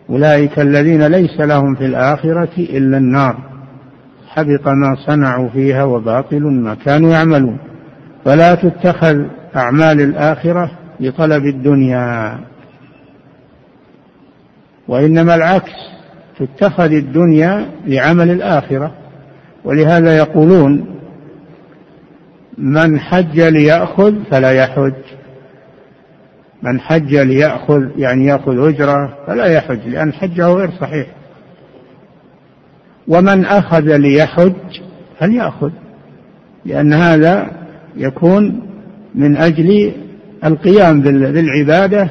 [0.09, 3.37] أولئك الذين ليس لهم في الآخرة إلا النار.
[4.27, 7.57] حبط ما صنعوا فيها وباطل ما كانوا يعملون.
[8.25, 9.15] فلا تتخذ
[9.55, 12.39] أعمال الآخرة لطلب الدنيا.
[14.87, 15.71] وإنما العكس
[16.39, 18.91] تتخذ الدنيا لعمل الآخرة.
[19.63, 20.85] ولهذا يقولون
[22.57, 24.93] من حج ليأخذ فلا يحج.
[26.63, 31.07] من حج ليأخذ يعني يأخذ أجرة فلا يحج لأن حجه غير صحيح.
[33.07, 34.53] ومن أخذ ليحج
[35.19, 35.71] فليأخذ.
[36.65, 37.51] لأن هذا
[37.97, 38.69] يكون
[39.15, 39.91] من أجل
[40.45, 42.09] القيام بالعبادة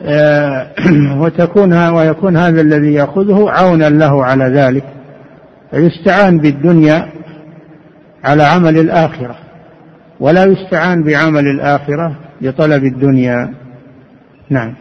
[1.20, 4.84] وتكون ويكون هذا الذي يأخذه عونا له على ذلك
[5.70, 7.08] فيستعان بالدنيا
[8.24, 9.36] على عمل الآخرة
[10.20, 13.54] ولا يستعان بعمل الآخرة لطلب الدنيا.
[14.50, 14.74] نعم.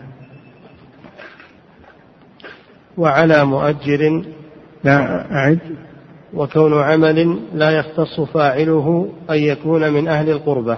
[2.97, 4.23] وعلى مؤجر
[4.84, 5.60] لا أعد.
[6.34, 10.77] وكون عمل لا يختص فاعله أن يكون من أهل القربة.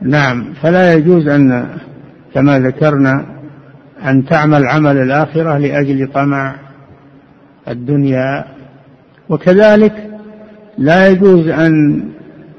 [0.00, 1.68] نعم فلا يجوز أن
[2.34, 3.33] كما ذكرنا
[4.04, 6.54] أن تعمل عمل الآخرة لأجل طمع
[7.68, 8.44] الدنيا.
[9.28, 10.10] وكذلك
[10.78, 12.02] لا يجوز أن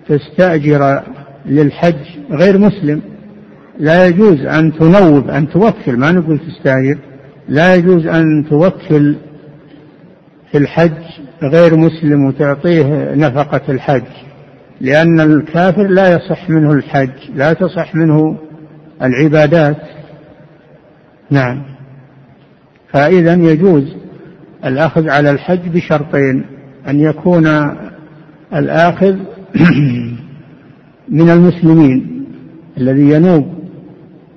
[0.09, 1.01] تستأجر
[1.45, 3.01] للحج غير مسلم.
[3.79, 6.97] لا يجوز أن تنوب أن توكل ما نقول تستأجر.
[7.49, 9.15] لا يجوز أن توكل
[10.51, 11.03] في الحج
[11.43, 14.03] غير مسلم وتعطيه نفقة الحج
[14.81, 18.37] لأن الكافر لا يصح منه الحج لا تصح منه
[19.01, 19.77] العبادات.
[21.31, 21.63] نعم.
[22.93, 23.95] فإذا يجوز
[24.65, 26.45] الأخذ على الحج بشرطين
[26.87, 27.47] أن يكون
[28.53, 29.15] الآخذ
[31.19, 32.25] من المسلمين
[32.77, 33.53] الذي ينوب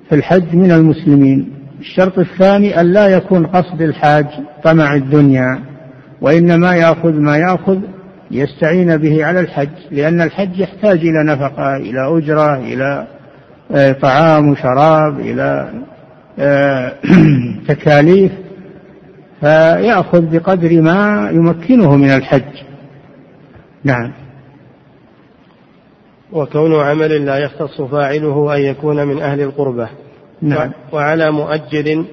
[0.09, 1.53] في الحج من المسلمين.
[1.79, 4.25] الشرط الثاني أن لا يكون قصد الحاج
[4.63, 5.59] طمع الدنيا
[6.21, 7.79] وإنما يأخذ ما يأخذ
[8.31, 13.07] يستعين به على الحج لأن الحج يحتاج إلى نفقة إلى أجرة إلى
[13.71, 15.73] آه، طعام وشراب إلى
[17.67, 18.31] تكاليف
[19.39, 22.63] فيأخذ بقدر ما يمكنه من الحج.
[23.83, 24.11] نعم.
[26.31, 29.89] وكون عمل لا يختص فاعله أن يكون من أهل القربة.
[30.41, 30.71] نعم.
[30.91, 32.05] وعلى مؤجر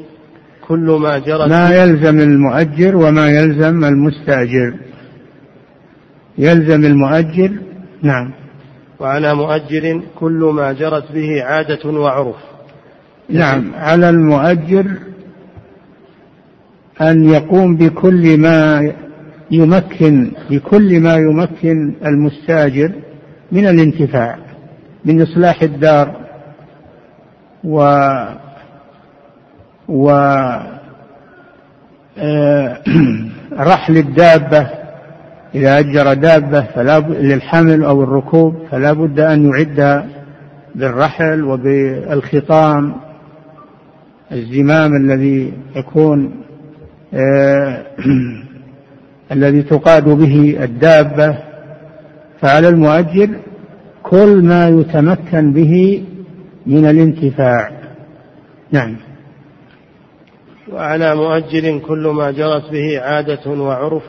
[0.68, 4.74] كل ما جرت ما يلزم المؤجر وما يلزم المستأجر.
[6.38, 7.50] يلزم المؤجر
[8.02, 8.32] نعم.
[9.00, 12.36] وعلى مؤجر كل ما جرت به عادة وعرف.
[13.28, 13.74] نعم.
[13.74, 14.86] على المؤجر
[17.00, 18.92] أن يقوم بكل ما
[19.50, 22.92] يمكن بكل ما يمكن المستاجر
[23.52, 24.38] من الانتفاع
[25.04, 26.16] من إصلاح الدار
[27.64, 27.80] و
[29.88, 30.10] و
[32.18, 32.80] آه،
[33.52, 34.70] رحل الدابة.
[35.54, 40.04] إذا أجر دابة فلا للحمل أو الركوب فلا بد أن يعد
[40.74, 42.94] بالرحل وبالخطام.
[44.32, 46.42] الزمام الذي يكون
[47.14, 47.86] آه
[49.32, 51.38] الذي تقاد به الدابة
[52.40, 53.28] فعلى المؤجر
[54.02, 56.04] كل ما يتمكن به
[56.66, 57.70] من الانتفاع.
[58.72, 58.96] نعم.
[60.72, 64.02] وعلى مؤجر كل ما جرت به عادة وعرف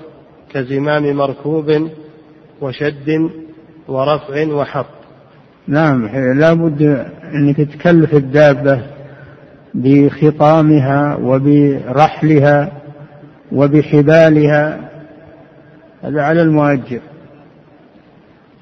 [0.53, 1.89] كزمام مركوب
[2.61, 3.29] وشد
[3.87, 4.85] ورفع وحط.
[5.67, 6.07] نعم
[6.39, 6.81] لا بد
[7.33, 8.96] أنك تكلف الدابة
[9.77, 12.71] بخطامها وبرحلها
[13.51, 14.89] وبحبالها.
[16.03, 16.99] هذا على المؤجر.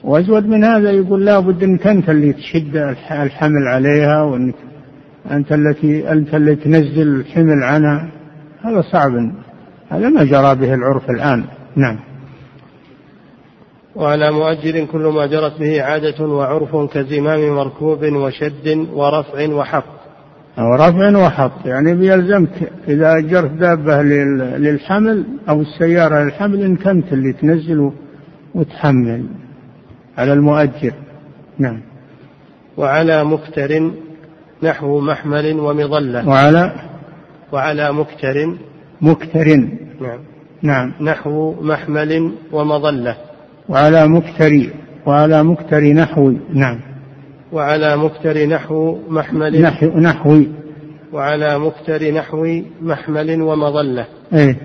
[0.04, 2.76] وأزود من هذا يقول لا بد أنك أنت اللي تشد
[3.12, 4.56] الحمل عليها وأنك
[5.32, 8.10] أنت التي أنت اللي تنزل الحمل عنها.
[8.62, 9.12] هذا صعب.
[9.90, 11.44] هذا ما جرى به العرف الآن.
[11.76, 12.00] نعم.
[13.96, 19.95] وعلى مؤجر كل ما جرت به عادة وعرف كزمام مركوب وشد ورفع وحط
[20.60, 21.66] أو رفع وحط.
[21.66, 27.92] يعني بيلزمك إذا أجرت دابة للحمل أو السيارة للحمل إن كنت اللي تنزل
[28.56, 29.26] وتحمل
[30.18, 30.94] على المؤجر.
[31.60, 31.82] نعم.
[32.78, 33.92] وعلى مكتر
[34.64, 36.30] نحو محمل ومظلة.
[36.30, 36.72] وعلى
[37.52, 38.58] وعلى مكتر
[39.02, 39.48] مكتر.
[40.02, 40.20] نعم.
[40.62, 40.94] نعم.
[41.02, 43.16] نحو محمل ومظلة.
[43.70, 44.70] وعلى مكتر
[45.06, 46.34] وعلى مكتر نحو.
[46.54, 46.95] نعم.
[47.56, 49.62] وعلى مكتر نحو محمل.
[49.62, 50.48] نحو نحوي
[51.14, 54.06] وعلى مكتر نحو محمل ومظلة.
[54.34, 54.58] إيه.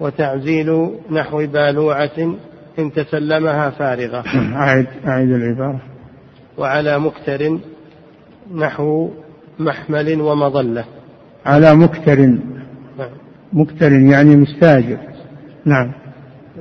[0.00, 2.34] وتعزيل نحو بالوعة
[2.78, 4.24] إن تسلمها فارغة.
[4.64, 5.80] أعد أعد العبارة.
[6.58, 7.58] وعلى مكتر
[8.54, 9.10] نحو
[9.58, 10.84] محمل ومظلة.
[11.46, 12.18] على مكتر.
[12.98, 13.10] نعم.
[13.52, 14.98] مكتر يعني مستاجر.
[15.64, 15.92] نعم.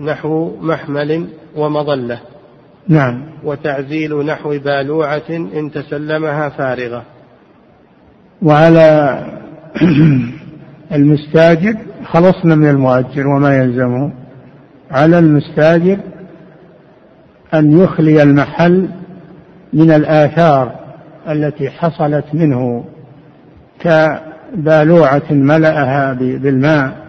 [0.01, 2.19] نحو محمل ومظلة.
[2.87, 3.21] نعم.
[3.43, 7.03] وتعزيل نحو بالوعة إن تسلمها فارغة.
[8.41, 9.19] وعلى
[10.95, 14.11] المستاجر خلصنا من المؤجر وما يلزمه.
[14.91, 15.97] على المستاجر
[17.53, 18.89] أن يخلي المحل
[19.73, 20.71] من الآثار
[21.29, 22.85] التي حصلت منه
[23.79, 27.01] كبالوعة ملأها بالماء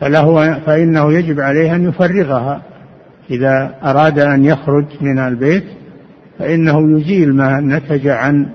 [0.00, 2.62] فله فإنه يجب عليه أن يفرغها.
[3.30, 5.64] إذا أراد أن يخرج من البيت
[6.38, 8.46] فإنه يزيل ما نتج عن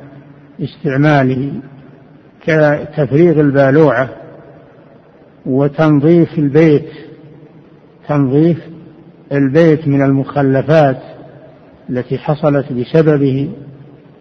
[0.61, 1.51] استعماله
[2.45, 4.09] كتفريغ البالوعة
[5.45, 6.89] وتنظيف البيت
[8.07, 8.57] تنظيف
[9.31, 10.97] البيت من المخلفات
[11.89, 13.49] التي حصلت بسببه.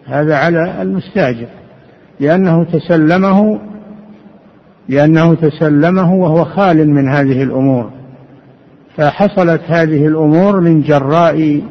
[0.05, 1.47] هذا على المستاجر
[2.19, 3.59] لأنه تسلمه
[4.89, 7.96] لأنه تسلمه وهو خال من هذه الأمور.
[8.97, 11.61] فحصلت هذه الأمور من جراء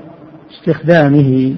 [0.51, 1.55] استخدامه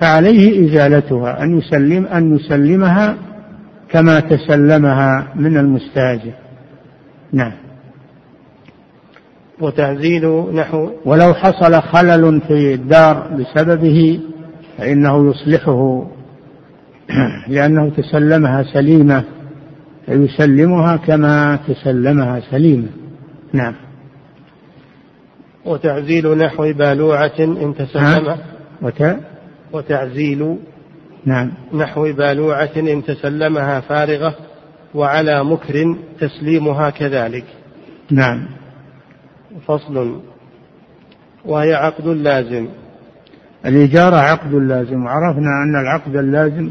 [0.00, 3.16] فعليه إزالتها أن يسلم أن يسلمها
[3.88, 6.32] كما تسلمها من المستاجر.
[7.32, 7.52] نعم.
[9.60, 14.20] وتعزيل نحو ولو حصل خلل في الدار بسببه
[14.78, 16.06] فإنه يصلحه
[17.48, 19.24] لأنه تسلمها سليمة
[20.06, 22.88] فيسلمها كما تسلمها سليمة.
[23.52, 23.74] نعم.
[25.66, 28.36] وتعزيل نحو بالوعة إن تسلم.
[28.82, 29.16] وت...
[29.72, 30.56] وتعزيل
[31.24, 31.52] نعم.
[31.74, 34.34] نحو بالوعة إن تسلمها فارغة
[34.94, 37.44] وعلى مكر تسليمها كذلك.
[38.10, 38.48] نعم.
[39.66, 40.20] فصل.
[41.44, 42.68] وهي عقد لازم.
[43.66, 45.04] الإجارة عقد لازم.
[45.04, 46.70] وعرفنا أن العقد اللازم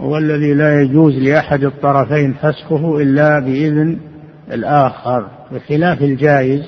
[0.00, 3.98] هو الذي لا يجوز لأحد الطرفين فسخه إلا بإذن
[4.52, 6.62] الآخر بخلاف الجائز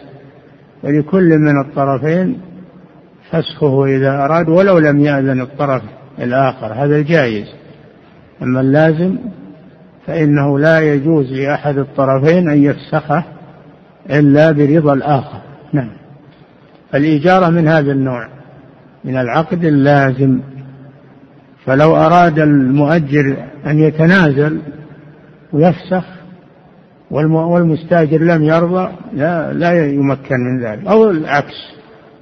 [0.85, 2.41] فلكل من الطرفين
[3.31, 5.83] فسخه إذا أراد ولو لم يأذن الطرف
[6.19, 7.47] الآخر هذا الجائز.
[8.43, 9.17] أما اللازم
[10.07, 13.25] فإنه لا يجوز لأحد الطرفين أن يفسخه
[14.11, 15.41] إلا برضا الآخر.
[15.73, 15.91] نعم.
[16.95, 18.29] الإجارة من هذا النوع
[19.05, 20.41] من العقد اللازم.
[21.67, 24.61] فلو أراد المؤجر أن يتنازل
[25.53, 26.05] ويفسخ
[27.15, 30.87] والمستاجر لم يرضى لا, لا يمكن من ذلك.
[30.87, 31.75] أو العكس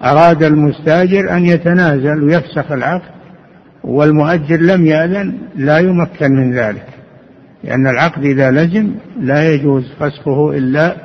[0.02, 3.10] أراد المستاجر أن يتنازل ويفسخ العقد
[3.84, 6.86] والمؤجر لم يأذن لا يمكن من ذلك.
[7.64, 10.96] لأن العقد إذا لزم لا يجوز فسخه إلا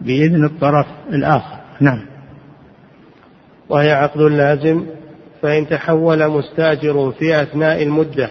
[0.00, 1.56] بإذن الطرف الآخر.
[1.80, 2.06] نعم.
[3.68, 4.84] وهي عقد لازم
[5.42, 8.28] فإن تحول مستاجر في أثناء المدة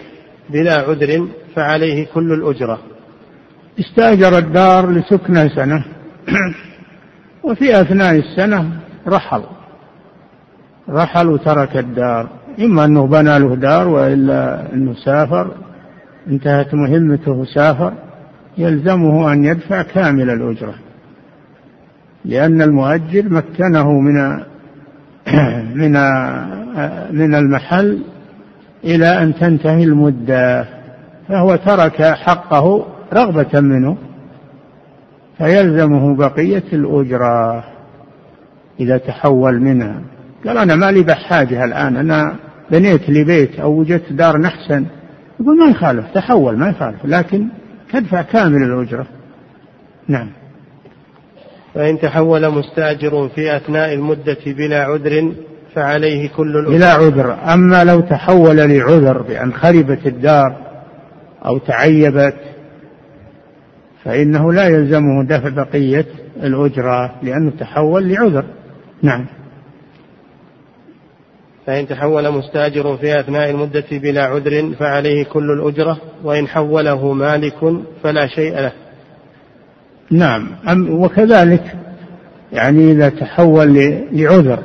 [0.50, 2.91] بلا عذر فعليه كل الأجرة.
[3.80, 5.84] استاجر الدار لسكنى سنة
[7.44, 8.70] وفي أثناء السنة
[9.08, 9.42] رحل.
[10.88, 12.28] رحل وترك الدار.
[12.60, 15.50] إما أنه بنى له دار وإلا أنه سافر.
[16.26, 17.92] انتهت مهمته وسافر
[18.58, 20.74] يلزمه أن يدفع كامل الأجرة.
[22.24, 24.14] لأن المؤجر مكنه من
[25.80, 25.92] من
[27.10, 28.02] من المحل
[28.84, 30.64] إلى أن تنتهي المدة.
[31.28, 33.96] فهو ترك حقه رغبة منه
[35.38, 37.64] فيلزمه بقية الأجرة
[38.80, 40.02] إذا تحول منها.
[40.46, 42.36] قال أنا ما لي بحاجة الآن أنا
[42.70, 44.86] بنيت لي بيت أو وجدت دار نحسن.
[45.40, 47.46] يقول ما يخالف تحول ما يخالف لكن
[47.92, 49.06] تدفع كامل الأجرة.
[50.08, 50.28] نعم.
[51.74, 55.32] فإن تحول مستأجر في أثناء المدة بلا عذر
[55.74, 56.76] فعليه كل الأجرة.
[56.76, 57.36] بلا عذر.
[57.54, 60.56] أما لو تحول لعذر بأن خربت الدار
[61.46, 62.51] أو تعيبت
[64.04, 66.06] فإنه لا يلزمه دفع بقية
[66.42, 68.44] الأجرة لأنه تحول لعذر.
[69.02, 69.26] نعم.
[71.66, 78.26] فإن تحول مستاجر في أثناء المدة بلا عذر فعليه كل الأجرة وإن حوله مالك فلا
[78.26, 78.72] شيء له.
[80.10, 80.48] نعم.
[80.90, 81.76] وكذلك
[82.52, 83.74] يعني إذا تحول
[84.12, 84.62] لعذر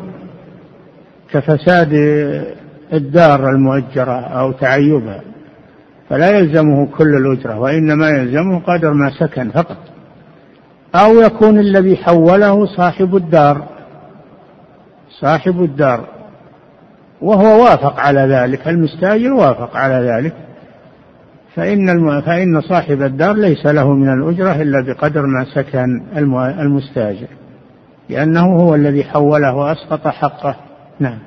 [1.32, 1.94] كفساد
[2.94, 5.22] الدار المؤجرة أو تعيبها
[6.10, 9.78] فلا يلزمه كل الأجرة وإنما يلزمه قدر ما سكن فقط.
[10.96, 13.64] أو يكون الذي حوله صاحب الدار
[15.10, 16.08] صاحب الدار
[17.22, 20.34] وهو وافق على ذلك المستاجر وافق على ذلك.
[21.56, 22.22] فإن الم...
[22.22, 26.04] فإن صاحب الدار ليس له من الأجرة إلا بقدر ما سكن
[26.60, 27.28] المستاجر
[28.10, 30.56] لأنه هو الذي حوله وأسقط حقه.
[31.00, 31.20] نعم.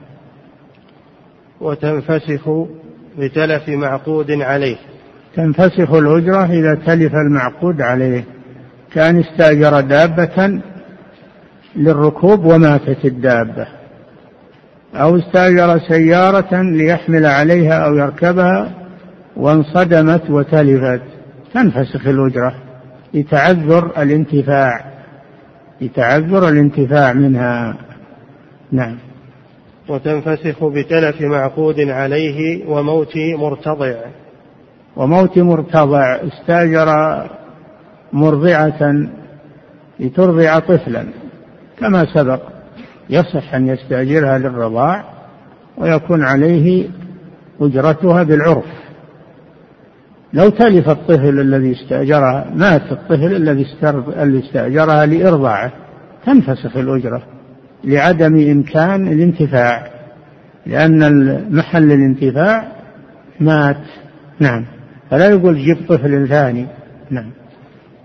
[1.60, 2.48] وتنفسخ
[3.20, 4.76] بتلف معقود عليه.
[5.36, 8.24] تنفسخ الأجرة إذا تلف المعقود عليه
[8.92, 10.60] كأن استأجر دابة
[11.76, 13.66] للركوب وماتت الدابة
[14.94, 18.70] أو استأجر سيارة ليحمل عليها أو يركبها
[19.36, 21.02] وانصدمت وتلفت.
[21.54, 22.54] تنفسخ الأجرة
[23.14, 24.84] لتعذر الانتفاع
[25.80, 27.76] لتعذر الانتفاع منها.
[28.72, 28.96] نعم.
[29.91, 33.95] وتنفسخ بتلف معقود عليه وموت مرتضع.
[34.97, 36.88] وموت مرتضع استاجر
[38.12, 39.09] مرضعة
[40.01, 41.05] لترضع طفلا.
[41.78, 42.41] كما سبق
[43.11, 45.05] يصح أن يستأجرها للرضاع
[45.78, 46.88] ويكون عليه
[47.61, 48.64] أجرتها بالعرف.
[50.32, 53.66] لو تلف الطفل الذي استأجرها مات الطفل الذي
[54.38, 55.72] استأجرها لإرضاعه
[56.26, 57.22] تنفسخ الأجرة.
[57.84, 59.90] لعدم إمكان الانتفاع
[60.66, 62.72] لأن محل الانتفاع
[63.40, 63.76] مات.
[64.40, 64.64] نعم.
[65.10, 66.66] فلا يقول جيب طفل ثاني.
[67.10, 67.30] نعم.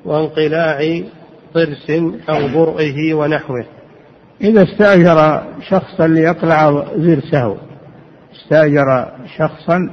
[0.06, 1.02] وانقلاع
[1.54, 1.90] ضرس
[2.30, 3.66] أو برئه ونحوه.
[4.42, 7.58] إذا استأجر شخصا ليقلع ضرسه.
[8.36, 9.90] استأجر شخصا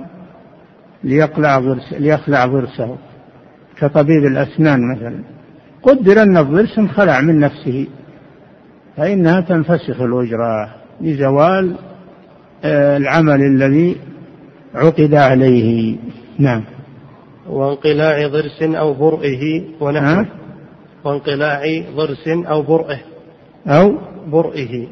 [1.04, 2.96] ليقلع ضرس ليخلع ضرسه.
[3.78, 5.14] كطبيب الأسنان مثلا.
[5.82, 7.86] قدر أن الضرس انخلع من نفسه.
[8.96, 11.76] فإنها تنفسخ الأجرة لزوال
[12.64, 13.96] آه، العمل الذي
[14.74, 15.96] عقد عليه.
[16.38, 16.64] نعم.
[17.48, 20.26] وانقلاع ضرس أو برئه ونحوه.
[21.04, 21.62] وانقلاع
[21.96, 22.98] ضرس أو برئه.
[23.66, 24.86] أو؟ برئه.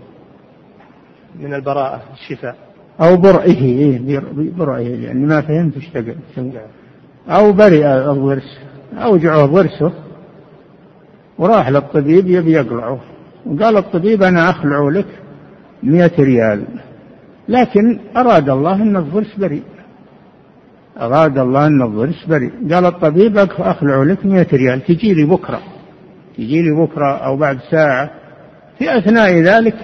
[1.41, 2.57] من البراءة الشفاء.
[3.01, 5.89] أو برئه إيه برئه يعني ما فهمت إيش
[7.29, 8.59] أو برئ الضرس
[8.95, 9.93] أوجعه ضرسه
[11.39, 13.01] وراح للطبيب يبي يقلعه
[13.47, 15.07] وقال الطبيب أنا أخلع لك
[15.83, 16.65] مئة ريال.
[17.49, 19.63] لكن أراد الله أن الضرس بريء.
[21.01, 22.53] أراد الله أن الضرس بريء.
[22.73, 24.85] قال الطبيب أخلع لك مئة ريال.
[24.85, 25.61] تجي لي بكرة.
[26.37, 28.11] تجي لي بكرة أو بعد ساعة.
[28.79, 29.75] في أثناء ذلك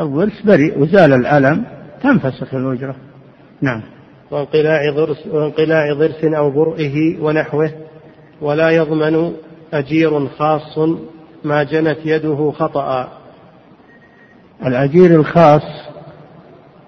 [0.00, 1.64] الضرس بريء وزال الألم.
[2.02, 2.96] تنفسخ الأجرة
[3.62, 3.82] نعم.
[4.30, 7.70] وانقلاع ضرس وانقلاع ضرس أو برئه ونحوه.
[8.40, 9.32] ولا يضمن
[9.72, 10.78] أجير خاص
[11.44, 13.08] ما جنت يده خطأ.
[14.66, 15.62] الأجير الخاص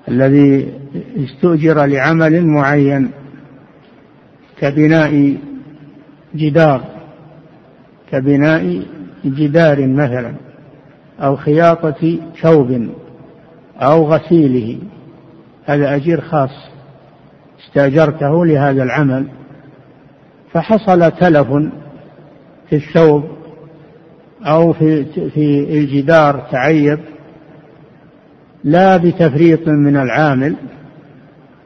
[0.09, 0.73] الذي
[1.17, 3.11] استؤجر لعمل معين
[4.61, 5.37] كبناء
[6.35, 6.85] جدار
[8.11, 8.83] كبناء
[9.25, 10.35] جدار مثلا
[11.21, 12.89] أو خياطة ثوب
[13.77, 14.79] أو غسيله.
[15.65, 16.51] هذا أجير خاص
[17.61, 19.27] استأجرته لهذا العمل.
[20.53, 21.47] فحصل تلف
[22.69, 23.36] في الثوب
[24.47, 26.99] أو في في الجدار تعيب
[28.65, 30.57] لا بتفريط من العامل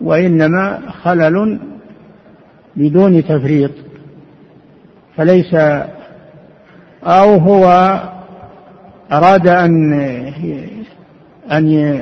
[0.01, 1.61] وإنما خلل
[2.77, 3.71] بدون تفريط
[5.17, 5.55] فليس
[7.05, 7.67] أو هو
[9.13, 9.93] أراد أن
[11.53, 12.01] أن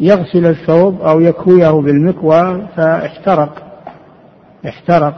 [0.00, 3.62] يغسل الثوب أو يكويه بالمكوى فاحترق
[4.68, 5.14] احترق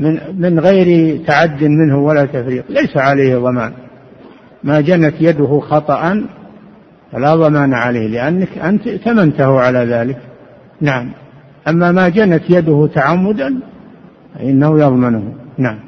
[0.00, 3.72] من من غير تعد منه ولا تفريط ليس عليه ضمان.
[4.64, 6.26] ما جنت يده خطأ
[7.12, 10.18] فلا ضمان عليه لأنك أنت ثمنته على ذلك.
[10.80, 11.10] نعم.
[11.68, 13.60] أما ما جنت يده تعمدا
[14.34, 15.34] فإنه يضمنه.
[15.58, 15.78] نعم.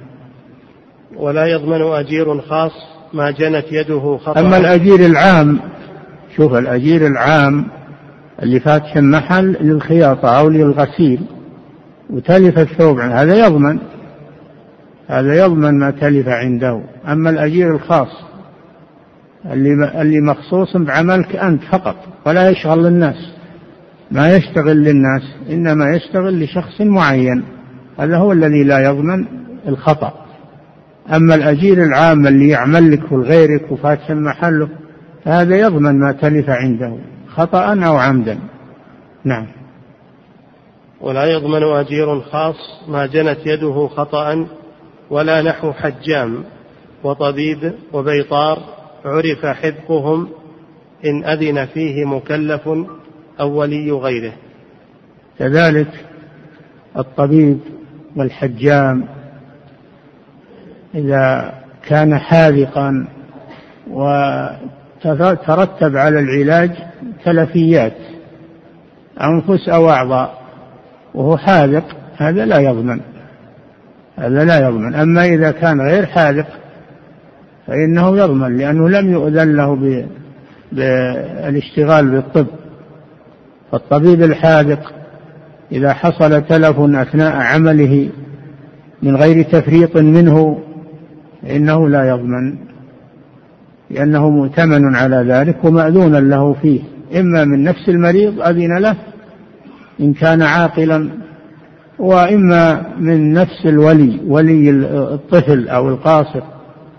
[1.17, 2.73] ولا يضمن أجير خاص
[3.13, 4.41] ما جنت يده خطأ.
[4.41, 5.59] أما الأجير العام
[6.37, 7.67] شوف الأجير العام
[8.43, 11.21] اللي فاتح المحل للخياطة أو للغسيل
[12.11, 13.79] وتلف الثوب هذا يضمن
[15.09, 16.83] هذا يضمن ما تلف عنده.
[17.09, 18.28] أما الأجير الخاص
[19.47, 23.33] اللي اللي مخصوص بعملك أنت فقط ولا يشغل الناس.
[24.11, 27.45] ما يشتغل للناس إنما يشتغل لشخص معين.
[27.99, 29.27] هذا هو الذي لا يضمن
[29.69, 30.13] الخطأ.
[31.15, 34.69] أما الأجير العام اللي يعمل لك ولغيرك وفاتح المحل
[35.25, 38.39] فهذا يضمن ما تلف عنده خطأ أو عمدا.
[39.25, 39.47] نعم.
[41.01, 42.57] ولا يضمن أجير خاص
[42.89, 44.47] ما جنت يده خطأ
[45.11, 46.45] ولا نحو حجام
[47.05, 50.29] وطبيب وبيطار عرف حذقهم
[51.05, 52.69] إن أذن فيه مكلف
[53.41, 54.33] أو ولي غيره.
[55.39, 55.89] كذلك
[56.97, 57.61] الطبيب
[58.17, 59.09] والحجام
[60.95, 61.55] إذا
[61.87, 63.09] كان حاذقا
[63.91, 66.71] وترتب على العلاج
[67.25, 67.97] تلفيات
[69.21, 70.43] أنفس أو أعضاء
[71.15, 73.01] وهو حاذق هذا لا يضمن
[74.17, 74.95] هذا لا يضمن.
[74.95, 76.47] أما إذا كان غير حاذق
[77.69, 79.99] فإنه يضمن لأنه لم يؤذن له
[80.73, 82.47] بالاشتغال بالطب.
[83.73, 84.93] فالطبيب الحاذق
[85.73, 88.09] إذا حصل تلف أثناء عمله
[89.03, 90.59] من غير تفريط منه
[91.43, 92.55] فإنه لا يضمن
[93.91, 96.81] لأنه مؤتمن على ذلك ومأذون له فيه.
[97.21, 98.97] إما من نفس المريض أذن له
[100.01, 101.09] إن كان عاقلا
[101.99, 106.43] وإما من نفس الولي ولي الطفل أو القاصر.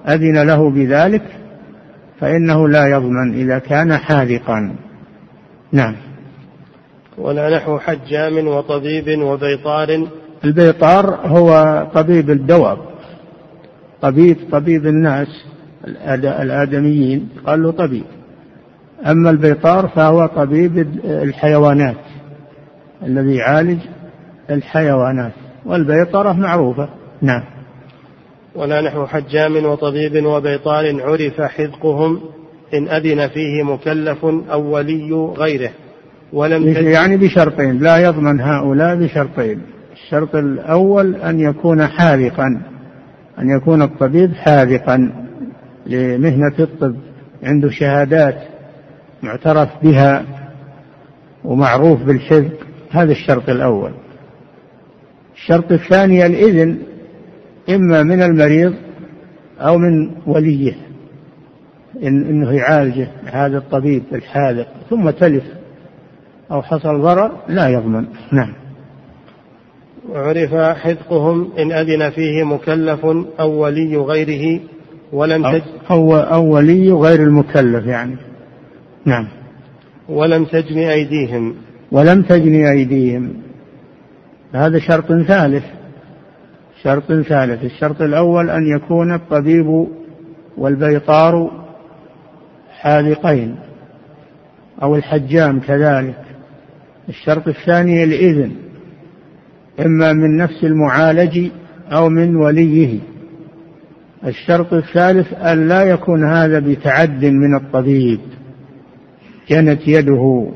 [0.10, 1.24] أذن له بذلك
[2.20, 4.76] فإنه لا يضمن إذا كان حاذقا.
[5.72, 5.96] نعم.
[7.18, 10.08] ولا نحو حجام وطبيب وبيطار.
[10.46, 12.78] البيطار هو طبيب الدواب.
[14.02, 15.28] طبيب طبيب الناس
[16.18, 18.04] الآدميين قال له طبيب.
[19.06, 21.96] أما البيطار فهو طبيب الحيوانات.
[23.04, 23.80] الذي يعالج
[24.50, 25.34] الحيوانات.
[25.66, 26.90] والبيطرة معروفة.
[27.22, 27.44] نعم.
[28.56, 32.22] ولا نحو حجام وطبيب وبيطار عرف حذقهم
[32.74, 35.72] إن أذن فيه مكلف أو ولي غيره.
[36.34, 37.80] ولم يعني بشرطين.
[37.80, 39.62] لا يضمن هؤلاء بشرطين.
[39.94, 42.62] الشرط الأول أن يكون حاذقا.
[43.40, 45.12] أن يكون الطبيب حاذقا
[45.86, 46.96] لمهنة الطب.
[47.44, 48.36] عنده شهادات
[49.24, 50.26] معترف بها
[51.44, 52.54] ومعروف بالحذق.
[52.92, 53.92] هذا الشرط الأول.
[55.36, 56.78] الشرط الثاني الإذن.
[57.70, 58.74] إما من المريض
[59.60, 60.74] أو من وليه
[62.04, 65.44] إن إنه يعالجه هذا الطبيب الحاذق ثم تلف
[66.52, 68.06] أو حصل ضرر لا يضمن.
[68.32, 68.54] نعم.
[70.10, 73.06] وعرف حذقهم إن أذن فيه مكلف
[73.40, 74.60] أو ولي غيره
[75.14, 75.62] ولم تج
[75.92, 78.16] أو, أو ولي غير المكلف يعني.
[79.06, 79.28] نعم.
[80.10, 81.56] ولم تجن أيديهم.
[81.92, 83.34] ولم تجن أيديهم.
[84.54, 85.79] هذا شرط ثالث.
[86.84, 87.64] شرط ثالث.
[87.64, 89.88] الشرط الأول أن يكون الطبيب
[90.58, 91.52] والبيطار
[92.80, 93.56] حاذقين
[94.84, 96.24] أو الحجام كذلك.
[97.10, 98.52] الشرط الثاني الإذن
[99.86, 101.50] إما من نفس المعالج
[101.92, 103.00] أو من وليه.
[104.28, 108.20] الشرط الثالث أن لا يكون هذا بتعد من الطبيب
[109.50, 110.52] جنت يده.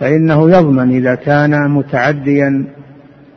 [0.00, 2.66] فإنه يضمن إذا كان متعديا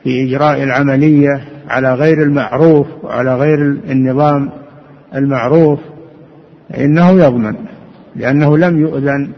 [0.06, 4.50] في إجراء العملية على غير المعروف وعلى غير النظام
[5.16, 5.80] المعروف
[6.70, 7.56] فإنه يضمن
[8.16, 9.32] لأنه لم يؤذن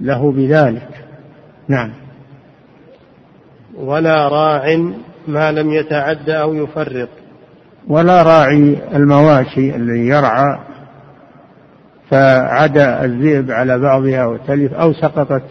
[0.00, 0.88] له بذلك.
[1.68, 1.90] نعم.
[3.76, 4.76] ولا راع
[5.28, 7.08] ما لم يتعد أو يفرط.
[7.88, 10.58] ولا راعي المواشي الذي يرعى
[12.10, 15.44] فعدا الذئب على بعضها وتلف أو سقطت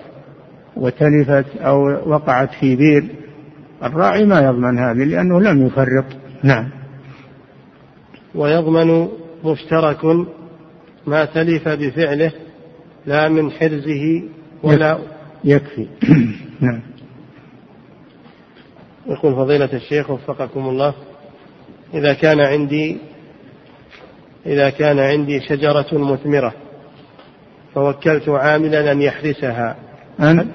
[0.77, 3.05] وتلفت أو وقعت في بير.
[3.83, 6.05] الراعي ما يضمن هذه لأنه لم يفرط.
[6.43, 6.69] نعم.
[8.35, 9.07] ويضمن
[9.43, 10.05] مشترك
[11.07, 12.31] ما تلف بفعله
[13.05, 14.23] لا من حرزه
[14.63, 14.99] ولا
[15.43, 15.87] يكفي.
[16.61, 16.81] نعم.
[19.07, 20.93] يقول فضيلة الشيخ وفقكم الله
[21.93, 22.97] إذا كان عندي
[24.45, 26.53] إذا كان عندي شجرة مثمرة
[27.75, 29.75] فوكلت عاملا أن يحرسها.
[30.19, 30.51] أن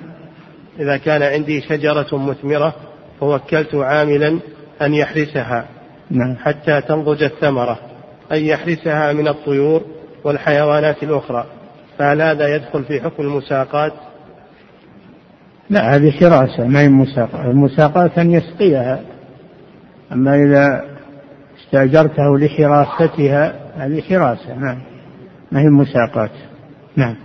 [0.80, 2.74] إذا كان عندي شجرة مثمرة
[3.20, 4.38] فوكلت عاملا
[4.82, 5.64] أن يحرسها
[6.10, 6.36] نعم.
[6.36, 7.78] حتى تنضج الثمرة
[8.32, 9.82] أن يحرسها من الطيور
[10.24, 11.46] والحيوانات الأخرى.
[11.98, 13.92] فهل هذا يدخل في حكم المساقات؟
[15.70, 19.00] لا هذه حراسة ما هي مساقات المساقات أن يسقيها.
[20.12, 20.84] أما إذا
[21.58, 24.82] استأجرته لحراستها هذه حراسة نعم.
[25.52, 26.30] ما هي مساقات؟
[26.96, 27.16] نعم.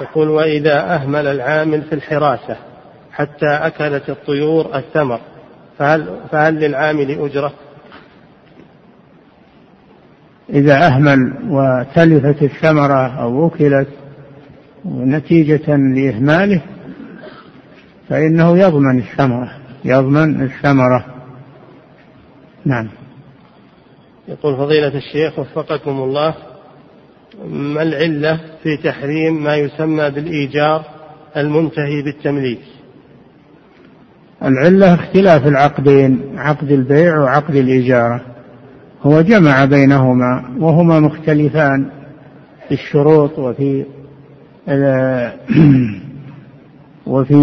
[0.00, 2.56] يقول وإذا أهمل العامل في الحراسة.
[3.20, 5.20] حتى أكلت الطيور الثمر
[5.78, 7.52] فهل, فهل للعامل أجرة؟
[10.50, 11.18] إذا أهمل
[11.48, 13.88] وتلفت الثمرة أو أكلت
[14.86, 16.62] نتيجة لإهماله
[18.08, 19.52] فإنه يضمن الثمرة
[19.84, 21.04] يضمن الثمرة.
[22.64, 22.88] نعم.
[24.28, 26.34] يقول فضيلة الشيخ وفقكم الله
[27.44, 30.84] ما العلة في تحريم ما يسمى بالإيجار
[31.36, 32.79] المنتهي بالتمليك؟
[34.42, 38.20] العلة اختلاف العقدين عقد البيع وعقد الإجارة
[39.02, 41.86] هو جمع بينهما وهما مختلفان
[42.68, 43.84] في الشروط وفي
[47.06, 47.34] وفي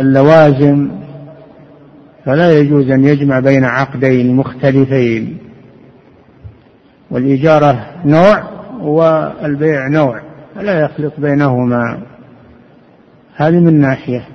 [0.00, 0.90] اللوازم.
[2.24, 5.38] فلا يجوز أن يجمع بين عقدين مختلفين.
[7.10, 8.44] والإجارة نوع
[8.80, 10.20] والبيع نوع
[10.54, 11.98] فلا يخلط بينهما.
[13.36, 14.28] هذه من ناحية.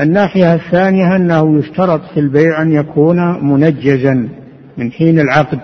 [0.00, 4.28] الناحية الثانية أنه يشترط في البيع أن يكون منجزا
[4.76, 5.60] من حين العقد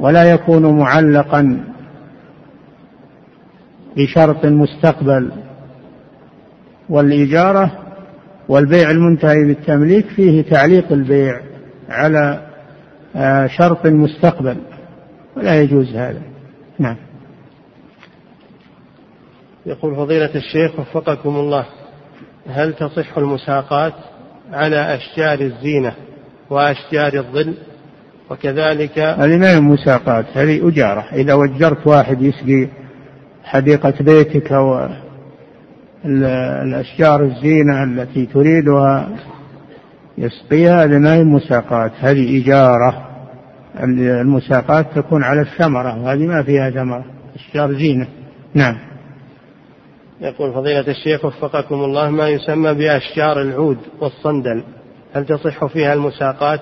[0.00, 1.64] ولا يكون معلقا
[3.96, 5.32] بشرط مستقبل.
[6.88, 7.72] والإجارة
[8.48, 11.40] والبيع المنتهي بالتمليك فيه تعليق البيع
[11.88, 12.46] على
[13.16, 14.56] آه، شرط مستقبل
[15.36, 16.22] ولا يجوز هذا.
[16.78, 16.96] نعم.
[19.66, 21.66] يقول فضيلة الشيخ وفقكم الله.
[22.50, 23.92] هل تصح المساقات
[24.52, 25.92] على أشجار الزينة
[26.50, 27.54] وأشجار الظل؟
[28.30, 31.04] وكذلك هذه ما هي مساقات هذه أجارة.
[31.12, 32.68] إذا وجرت واحد يسقي
[33.44, 34.88] حديقة بيتك أو
[36.04, 39.08] الأشجار الزينة التي تريدها
[40.18, 43.08] يسقيها هذه ما هي مساقات هذه إجارة.
[44.00, 47.04] المساقات تكون على الثمرة وهذه ما فيها ثمرة.
[47.34, 48.06] أشجار زينة.
[48.54, 48.91] نعم.
[50.22, 54.62] يقول فضيلة الشيخ وفقكم الله ما يسمى بأشجار العود والصندل؟
[55.14, 56.60] هل تصح فيها المساقات؟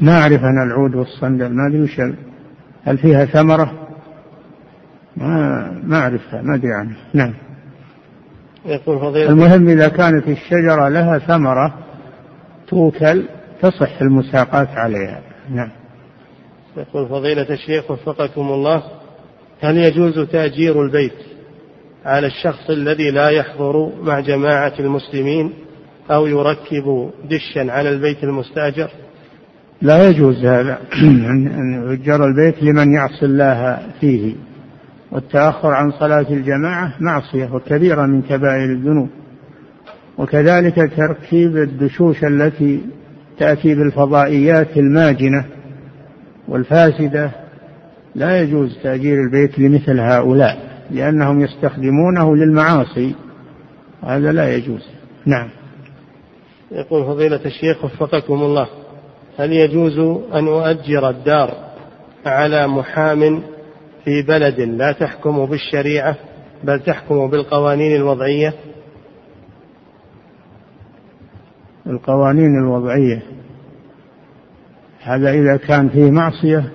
[0.00, 2.00] ما أعرف أنا العود والصندل ما أدري وش
[2.84, 3.72] هل فيها ثمرة؟
[5.16, 6.96] ما ما أعرفها ما أدري عنها.
[7.14, 7.34] نعم.
[8.64, 11.74] يقول فضيلة المهم إذا كانت الشجرة لها ثمرة
[12.68, 13.24] توكل
[13.60, 15.20] تصح المساقات عليها.
[15.50, 15.70] نعم.
[16.76, 18.82] يقول فضيلة الشيخ وفقكم الله
[19.60, 21.31] هل يجوز تأجير البيت؟
[22.04, 25.52] على الشخص الذي لا يحضر مع جماعة المسلمين
[26.10, 28.90] أو يركب دشا على البيت المستأجر؟
[29.82, 30.78] لا يجوز هذا.
[31.02, 34.34] أن يؤجر البيت لمن يعصي الله فيه.
[35.12, 39.08] والتأخر عن صلاة الجماعة معصية وكبيرة من كبائر الذنوب.
[40.18, 42.80] وكذلك تركيب الدشوش التي
[43.38, 45.44] تأتي بالفضائيات الماجنة
[46.48, 47.30] والفاسدة.
[48.14, 50.71] لا يجوز تأجير البيت لمثل هؤلاء.
[50.92, 53.14] لأنهم يستخدمونه للمعاصي.
[54.02, 54.88] هذا لا يجوز.
[55.26, 55.48] نعم.
[56.72, 58.68] يقول فضيلة الشيخ وفقكم الله
[59.38, 59.98] هل يجوز
[60.34, 61.54] أن أؤجر الدار
[62.26, 63.42] على محام
[64.04, 66.16] في بلد لا تحكم بالشريعة
[66.64, 68.54] بل تحكم بالقوانين الوضعية؟
[71.86, 73.22] القوانين الوضعية.
[75.00, 76.72] هذا إذا كان فيه معصية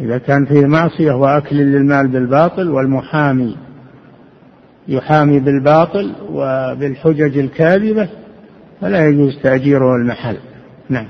[0.00, 3.56] إذا كان فيه معصية وأكل للمال بالباطل والمحامي
[4.88, 8.08] يحامي بالباطل وبالحجج الكاذبة
[8.80, 10.36] فلا يجوز تأجيره المحل.
[10.88, 11.08] نعم.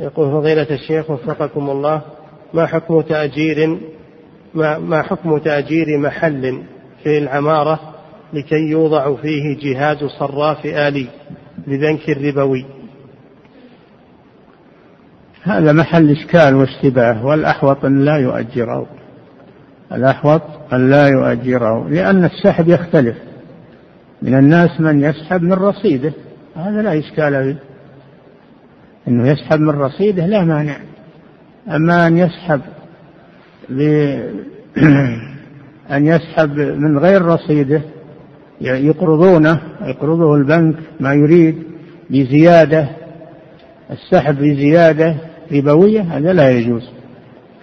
[0.00, 2.02] يقول فضيلة الشيخ وفقكم الله
[2.54, 3.78] ما حكم تأجير
[4.54, 6.62] ما, ما حكم تأجير محل
[7.02, 7.80] في العمارة
[8.32, 11.06] لكي يوضع فيه جهاز صراف آلي
[11.66, 12.64] لبنك الربوي؟
[15.42, 18.86] هذا محل إشكال واشتباه والأحوط أن لا يؤجره.
[19.92, 23.16] الأحوط أن لا يؤجره لأن السحب يختلف.
[24.22, 26.12] من الناس من يسحب من رصيده.
[26.56, 27.56] هذا لا إشكال فيه.
[29.08, 30.76] أنه يسحب من رصيده لا مانع.
[31.68, 32.60] أما أن يسحب
[35.90, 37.82] أن يسحب من غير رصيده
[38.60, 41.62] يقرضونه يقرضه البنك ما يريد
[42.10, 42.88] بزيادة
[43.90, 45.16] السحب بزيادة
[45.52, 46.90] ربوية هذا لا يجوز.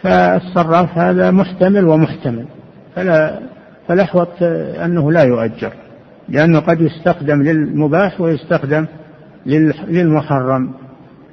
[0.02, 2.46] فالصراف هذا محتمل ومحتمل.
[2.96, 3.40] فلا
[3.88, 4.44] فالأحوط
[4.84, 5.74] أنه لا يؤجر
[6.30, 8.86] لأنه قد يستخدم للمباح ويستخدم
[9.88, 10.74] للمحرم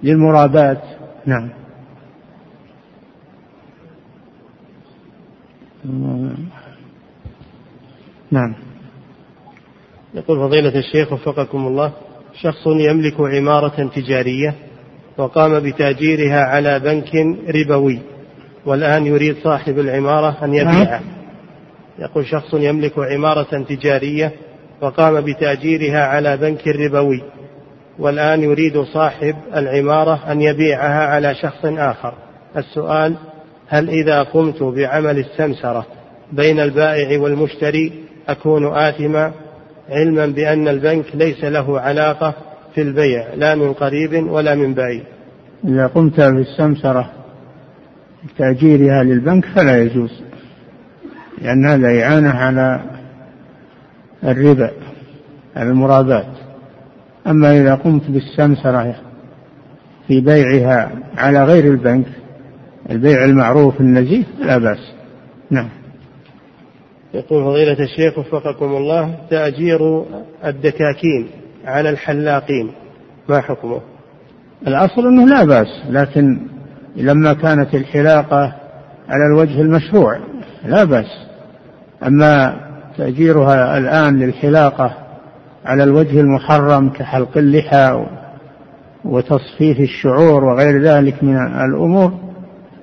[0.03, 0.83] للمرابات.
[1.27, 1.51] نعم.
[8.31, 8.55] نعم.
[10.15, 11.93] يقول فضيلة الشيخ وفقكم الله
[12.41, 14.55] شخص يملك عمارة تجارية
[15.19, 17.15] وقام بتأجيرها على بنك
[17.55, 18.01] ربوي
[18.67, 21.01] والآن يريد صاحب العمارة أن يبيعها
[21.99, 24.33] يقول شخص يملك عمارة تجارية
[24.81, 27.23] وقام بتأجيرها على بنك ربوي
[27.99, 32.15] والآن يريد صاحب العمارة أن يبيعها على شخص آخر.
[32.57, 33.15] السؤال
[33.69, 35.87] هل إذا قمت بعمل السمسرة
[36.33, 37.93] بين البائع والمشتري
[38.29, 39.33] أكون آثما؟
[39.89, 42.35] علما بأن البنك ليس له علاقة
[42.75, 45.03] في البيع لا من قريب ولا من بعيد.
[45.64, 47.11] إذا قمت بالسمسرة
[48.39, 50.22] تأجيرها للبنك فلا يجوز
[51.43, 52.83] لأن هذا إعانة على
[54.25, 54.70] الربا
[55.57, 56.33] على المرابات.
[57.27, 58.97] أما إذا قمت بالسمسرة
[60.09, 62.07] في بيعها على غير البنك
[62.91, 64.93] البيع المعروف النزيه لا بأس.
[65.51, 65.68] نعم.
[67.14, 70.05] يقول فضيلة الشيخ وفقكم الله تأجير
[70.45, 71.44] الدكاكين.
[71.65, 72.71] على الحلاقين
[73.29, 73.81] ما حكمه؟
[74.67, 76.41] الأصل أنه لا بأس لكن
[76.97, 78.53] لما كانت الحلاقة
[79.09, 80.19] على الوجه المشروع
[80.65, 81.27] لا بأس
[82.07, 82.57] أما
[82.97, 84.95] تأجيرها الآن للحلاقة
[85.65, 88.07] على الوجه المحرم كحلق اللحى
[89.05, 92.12] وتصفيف الشعور وغير ذلك من الأمور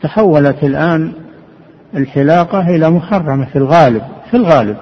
[0.01, 1.11] تحولت الآن
[1.95, 4.01] الحلاقة إلى محرمة في الغالب
[4.31, 4.77] في الغالب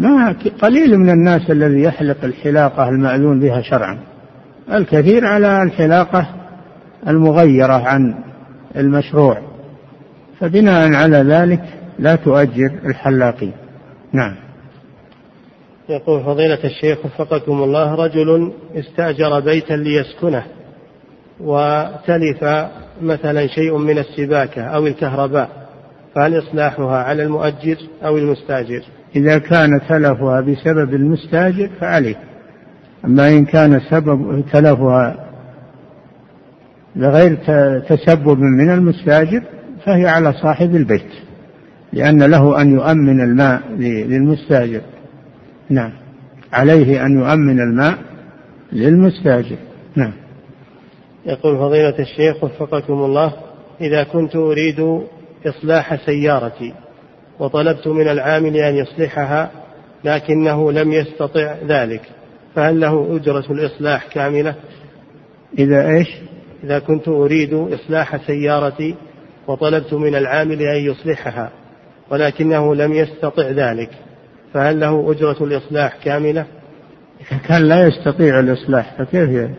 [0.00, 3.98] ما قليل من الناس الذي يحلق الحلاقة المأذون بها شرعا.
[4.72, 6.26] الكثير على الحلاقة
[7.08, 8.14] المغيرة عن
[8.76, 9.38] المشروع.
[10.40, 11.62] فبناء على ذلك
[11.98, 13.52] لا تؤجر الحلاقين.
[14.12, 14.36] نعم.
[15.88, 20.44] يقول فضيلة الشيخ وفقكم الله رجل استأجر بيتا ليسكنه
[21.40, 22.44] وتلف
[23.02, 25.48] مثلا شيء من السباكة أو الكهرباء
[26.14, 28.82] فهل إصلاحها على المؤجر أو المستأجر؟
[29.16, 32.16] إذا كان تلفها بسبب المستاجر فعليه
[33.04, 35.26] أما إن كان سبب تلفها
[36.96, 37.34] لغير
[37.80, 39.42] تسبب من المستاجر
[39.84, 41.10] فهي على صاحب البيت
[41.92, 44.80] لأن له أن يؤمن الماء للمستاجر.
[45.70, 45.92] نعم.
[46.52, 47.98] عليه أن يؤمن الماء
[48.72, 49.56] للمستاجر.
[49.96, 50.12] نعم.
[51.26, 53.32] يقول فضيلة الشيخ وفقكم الله
[53.80, 55.00] إذا كنت أريد
[55.46, 56.74] إصلاح سيارتي
[57.40, 59.50] وطلبت من العامل أن يصلحها
[60.04, 62.02] لكنه لم يستطع ذلك
[62.54, 64.54] فهل له أجرة الإصلاح كاملة؟
[65.58, 66.08] إذا إيش؟
[66.64, 68.94] إذا كنت أريد إصلاح سيارتي
[69.46, 71.50] وطلبت من العامل أن يصلحها
[72.10, 73.90] ولكنه لم يستطع ذلك
[74.54, 76.46] فهل له أجرة الإصلاح كاملة؟
[77.20, 79.50] إذا كان لا يستطيع الإصلاح فكيف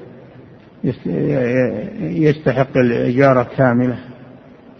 [1.99, 3.97] يستحق الإجارة كاملة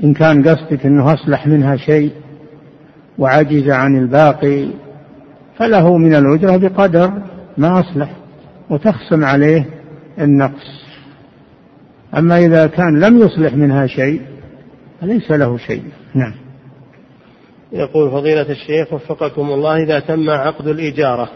[0.04, 2.12] إن كان قصدك أنه أصلح منها شيء
[3.22, 4.68] وعجز عن الباقي
[5.58, 7.12] فله من الأجرة بقدر
[7.58, 8.16] ما أصلح
[8.70, 9.66] وتخصم عليه
[10.20, 10.82] النقص.
[12.18, 14.22] أما إذا كان لم يصلح منها شيء
[15.02, 15.84] فليس له شيء.
[16.16, 16.34] نعم.
[17.72, 21.30] يقول فضيلة الشيخ وفقكم الله إذا تم عقد الإجارة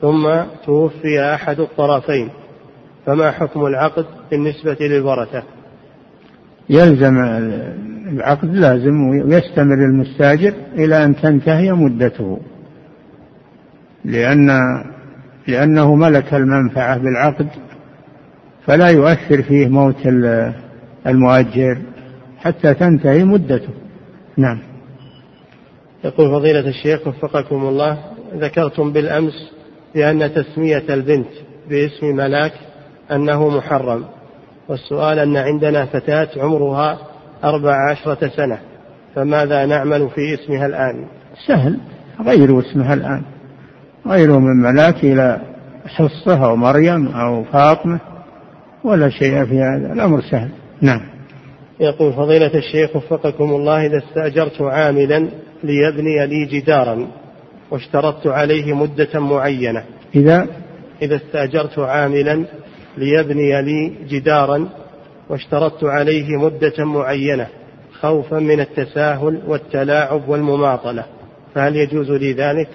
[0.00, 2.30] ثم توفي أحد الطرفين
[3.06, 5.42] فما حكم العقد بالنسبة للورثة؟
[6.70, 7.18] يلزم
[8.06, 12.38] العقد لازم ويستمر المستاجر إلى أن تنتهي مدته.
[14.04, 14.48] لأن
[15.46, 17.48] لأنه ملك المنفعة بالعقد
[18.66, 20.06] فلا يؤثر فيه موت
[21.06, 21.78] المؤجر
[22.38, 23.68] حتى تنتهي مدته.
[24.36, 24.58] نعم.
[26.04, 27.98] يقول فضيلة الشيخ وفقكم الله
[28.34, 29.52] ذكرتم بالأمس
[29.94, 31.28] بأن تسمية البنت
[31.68, 32.52] باسم ملاك
[33.12, 34.04] أنه محرم
[34.68, 36.98] والسؤال أن عندنا فتاة عمرها
[37.44, 38.58] أربع عشرة سنة
[39.14, 41.04] فماذا نعمل في اسمها الآن؟
[41.46, 41.78] سهل
[42.26, 43.22] غيروا اسمها الآن.
[44.06, 45.40] غيروا من ملاك إلى
[45.86, 48.00] حصة أو مريم أو فاطمة
[48.84, 49.92] ولا شيء في هذا.
[49.92, 50.50] الأمر سهل.
[50.80, 51.00] نعم.
[51.80, 55.28] يقول فضيلة الشيخ وفقكم الله إذا استأجرت عاملا
[55.64, 57.06] ليبني لي جدارا
[57.70, 59.82] واشترطت عليه مدة معينة.
[60.14, 60.46] إذا؟
[61.02, 62.44] إذا استأجرت عاملا
[62.96, 64.68] ليبني لي جدارا
[65.28, 67.46] واشترطت عليه مدة معينة
[68.00, 71.04] خوفا من التساهل والتلاعب والمماطلة
[71.54, 72.68] فهل يجوز لي ذلك؟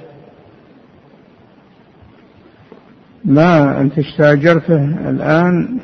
[3.25, 5.79] ما أنت استأجرته الآن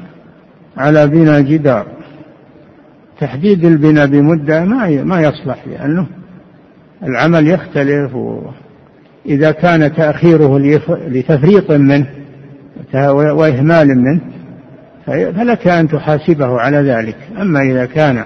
[0.78, 1.88] على بناء جدار
[3.20, 6.08] تحديد البناء بمدة ما ما يصلح لأنه
[7.04, 8.18] العمل يختلف
[9.26, 10.60] إذا كان تأخيره
[11.08, 12.08] لتفريط منه
[13.14, 14.22] وإهمال منه
[15.08, 17.18] فلك أن تحاسبه على ذلك.
[17.42, 18.26] أما إذا كان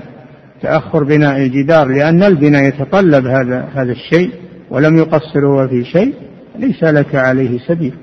[0.62, 4.32] تأخر بناء الجدار لأن البناء يتطلب هذا هذا الشيء
[4.70, 6.14] ولم يقصر هو في شيء
[6.56, 7.94] ليس لك عليه سبيل.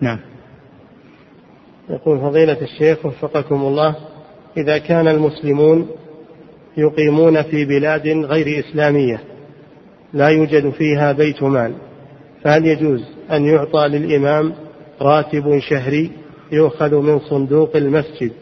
[0.00, 0.18] نعم.
[1.90, 3.96] يقول فضيلة الشيخ وفقكم الله
[4.56, 5.88] إذا كان المسلمون
[6.76, 9.20] يقيمون في بلاد غير إسلامية
[10.12, 11.72] لا يوجد فيها بيت مال
[12.44, 14.54] فهل يجوز أن يعطى للإمام
[15.00, 16.10] راتب شهري
[16.54, 18.32] يؤخذ من صندوق المسجد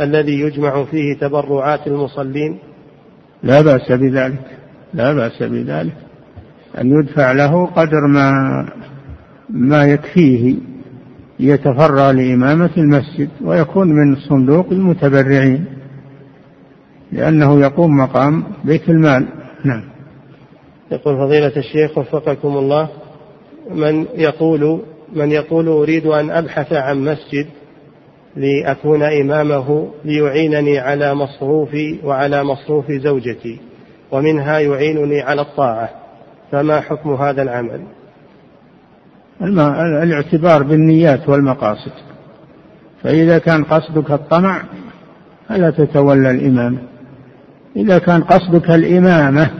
[0.00, 2.58] الذي يجمع فيه تبرعات المصلين؟
[3.42, 4.44] لا بأس بذلك
[4.94, 5.96] لا بأس بذلك.
[6.78, 8.32] أن يدفع له قدر ما
[9.50, 10.54] ما يكفيه
[11.40, 15.64] يتفرغ لإمامة المسجد ويكون من صندوق المتبرعين
[17.12, 19.26] لأنه يقوم مقام بيت المال.
[19.64, 19.84] نعم.
[20.92, 22.88] يقول فضيلة الشيخ وفقكم الله
[23.70, 24.80] من يقول
[25.12, 27.46] من يقول أريد أن أبحث عن مسجد
[28.36, 33.60] لأكون إمامه ليعينني على مصروفي وعلى مصروف زوجتي
[34.10, 35.90] ومنها يعينني على الطاعة.
[36.52, 37.80] فما حكم هذا العمل؟
[40.02, 41.92] الاعتبار بالنيات والمقاصد.
[43.02, 44.62] فإذا كان قصدك الطمع
[45.48, 46.78] فلا تتولى الإمامة
[47.76, 49.50] إذا كان قصدك الإمامة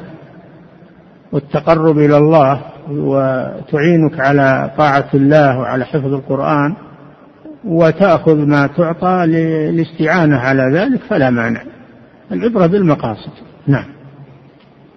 [1.32, 2.60] والتقرب إلى الله
[2.90, 6.76] وتعينك على طاعة الله وعلى حفظ القرآن
[7.66, 11.62] وتأخذ ما تعطى للاستعانة على ذلك فلا مانع.
[12.32, 13.32] العبرة بالمقاصد.
[13.66, 13.84] نعم.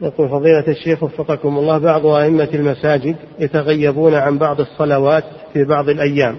[0.01, 6.35] يقول فضيلة الشيخ وفقكم الله بعض أئمة المساجد يتغيبون عن بعض الصلوات في بعض الأيام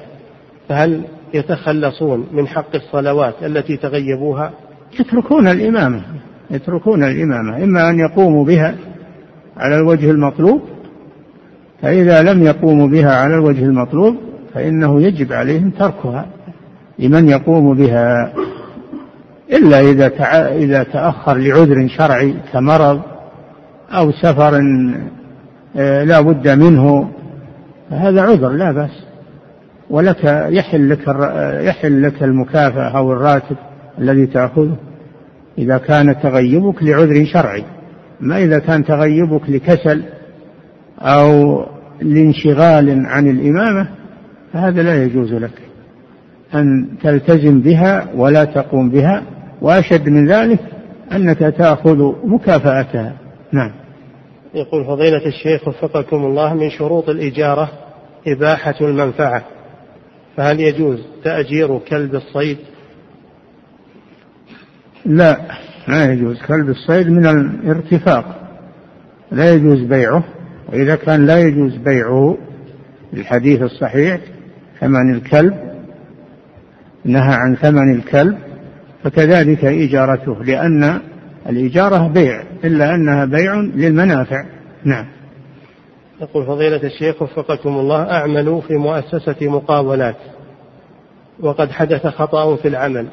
[0.69, 1.03] فهل
[1.35, 4.53] يتخلصون من حق الصلوات التي تغيبوها؟
[5.01, 6.03] يتركون الإمامة
[6.51, 8.75] يتركون الإمامة إما أن يقوموا بها
[9.57, 10.63] على الوجه المطلوب
[11.83, 14.17] فإذا لم يقوموا بها على الوجه المطلوب
[14.55, 16.27] فإنه يجب عليهم تركها
[16.99, 18.33] لمن يقوم بها.
[19.53, 20.07] إلا إذا
[20.57, 23.01] إذا تأخر لعذر شرعي كمرض
[23.91, 24.61] أو سفر
[25.77, 27.11] آه، لا بد منه
[27.91, 29.05] فهذا عذر لا بأس.
[29.91, 31.09] ولك يحل لك
[31.61, 33.57] يحل لك المكافأة أو الراتب
[33.99, 34.77] الذي تأخذه
[35.59, 37.65] إذا كان تغيبك لعذر شرعي.
[38.21, 40.03] ما إذا كان تغيبك لكسل
[41.01, 41.61] أو
[42.03, 44.00] لانشغال عن الإمامة
[44.53, 45.63] فهذا لا يجوز لك
[46.55, 49.23] أن تلتزم بها ولا تقوم بها
[49.63, 50.59] وأشد من ذلك
[51.13, 53.17] أنك تأخذ مكافأتها.
[53.53, 53.73] نعم.
[54.55, 57.71] يقول فضيلة الشيخ وفقكم الله من شروط الإجارة
[58.27, 59.45] إباحة المنفعة.
[60.37, 62.59] فهل يجوز تأجير كلب الصيد؟
[65.07, 65.37] لا
[65.89, 66.43] لا يجوز.
[66.43, 68.51] كلب الصيد من الارتفاق.
[69.33, 70.25] لا يجوز بيعه
[70.69, 72.39] وإذا كان لا يجوز بيعه
[73.13, 74.21] الحديث الصحيح
[74.81, 75.55] ثمن الكلب
[77.05, 78.39] نهى عن ثمن الكلب
[79.05, 81.01] فكذلك إجارته لأن
[81.49, 84.45] الإجارة بيع إلا أنها بيع للمنافع.
[84.85, 85.07] نعم.
[86.21, 90.17] يقول فضيلة الشيخ وفقكم الله أعمل في مؤسسة مقاولات
[91.41, 93.07] وقد حدث خطأ في العمل.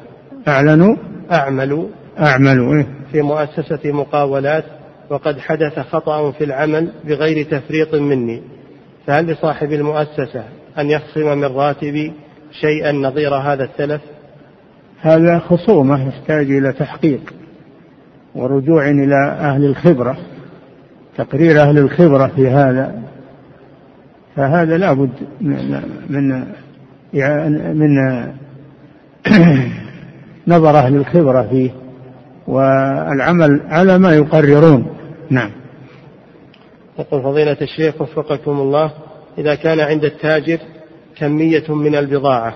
[0.48, 0.96] أعلنوا
[1.32, 1.88] أعمل
[2.20, 4.64] أعمل إيه؟ في مؤسسة مقاولات
[5.10, 8.42] وقد حدث خطأ في العمل بغير تفريط مني.
[9.06, 10.44] فهل لصاحب المؤسسة
[10.78, 12.12] أن يخصم من راتبي
[12.60, 14.00] شيئا نظير هذا التلف
[15.00, 17.34] هذا خصومة يحتاج إلى تحقيق
[18.34, 20.16] ورجوع إلى أهل الخبرة
[21.16, 23.02] تقرير أهل الخبرة في هذا.
[24.36, 25.10] فهذا لا بد
[25.40, 26.44] من من
[27.78, 27.98] من
[30.54, 31.70] نظر أهل الخبرة فيه
[32.46, 34.86] والعمل على ما يقررون.
[35.30, 35.50] نعم.
[36.98, 38.92] يقول فضيلة الشيخ وفقكم الله
[39.38, 40.58] إذا كان عند التاجر
[41.16, 42.54] كمية من البضاعة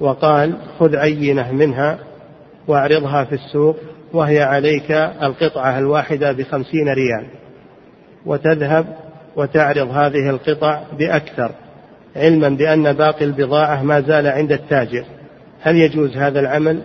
[0.00, 1.98] وقال خذ عينة منها
[2.68, 3.76] واعرضها في السوق
[4.12, 4.90] وهي عليك
[5.22, 7.26] القطعة الواحدة بخمسين ريال
[8.26, 8.86] وتذهب
[9.36, 11.50] وتعرض هذه القطع بأكثر
[12.16, 15.04] علما بأن باقي البضاعة ما زال عند التاجر.
[15.62, 16.82] هل يجوز هذا العمل؟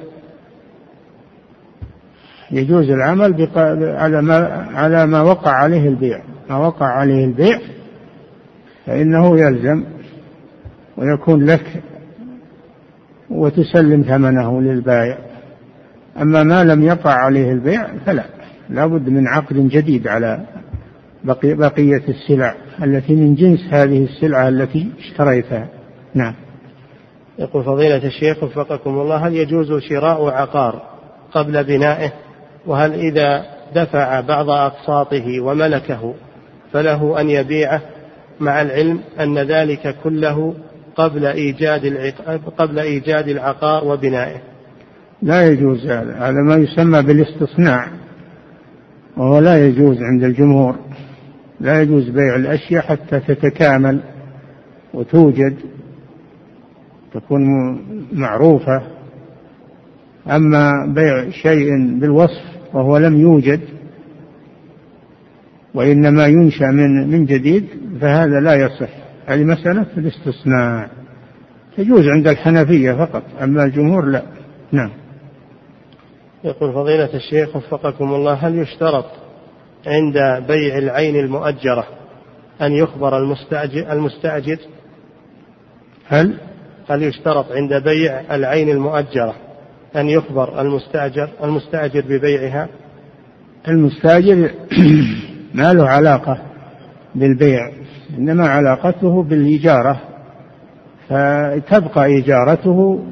[2.51, 6.21] يجوز العمل على ما على ما وقع عليه البيع.
[6.49, 7.59] ما وقع عليه البيع
[8.85, 9.83] فإنه يلزم
[10.97, 11.83] ويكون لك
[13.29, 15.17] وتسلم ثمنه للبائع.
[16.21, 18.23] أما ما لم يقع عليه البيع فلا
[18.69, 20.45] لا بد من عقد جديد على
[21.23, 25.67] بقي بقية السلع التي من جنس هذه السلعة التي اشتريتها.
[26.15, 26.33] نعم.
[27.39, 30.81] يقول فضيلة الشيخ وفقكم الله هل يجوز شراء عقار
[31.31, 32.11] قبل بنائه؟
[32.65, 36.13] وهل إذا دفع بعض أقساطه وملكه
[36.73, 37.81] فله أن يبيعه؟
[38.39, 40.53] مع العلم أن ذلك كله
[40.95, 42.13] قبل إيجاد
[42.57, 44.41] قبل إيجاد العقار وبنائه.
[45.21, 46.17] لا يجوز هذا.
[46.17, 47.87] هذا ما يسمى بالاستصناع
[49.17, 50.75] وهو لا يجوز عند الجمهور.
[51.59, 53.99] لا يجوز بيع الأشياء حتى تتكامل
[54.93, 55.55] وتوجد
[57.13, 57.41] تكون
[58.13, 58.81] معروفة.
[60.27, 61.69] أما بيع شيء
[61.99, 63.59] بالوصف وهو لم يوجد
[65.73, 67.65] وإنما ينشأ من من جديد
[68.01, 68.89] فهذا لا يصح.
[69.25, 70.89] هذه مسألة الاستصناع
[71.77, 74.23] تجوز عند الحنفية فقط أما الجمهور لا.
[74.71, 74.91] نعم.
[76.43, 79.05] يقول فضيلة الشيخ وفقكم الله هل يشترط
[79.87, 81.87] عند بيع العين المؤجرة
[82.61, 84.57] أن يخبر المستأجر, المستأجر؟
[86.07, 86.37] هل؟
[86.89, 89.35] هل يشترط عند بيع العين المؤجرة
[89.95, 92.67] أن يخبر المستأجر المستأجر ببيعها؟
[93.67, 94.51] المستأجر
[95.53, 96.37] ما له علاقة
[97.15, 97.80] بالبيع.
[98.17, 100.01] إنما علاقته بالإجارة
[101.09, 103.03] فتبقى إجارته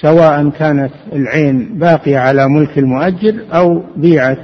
[0.00, 4.38] سواء كانت العين باقية على ملك المؤجر أو بيعت.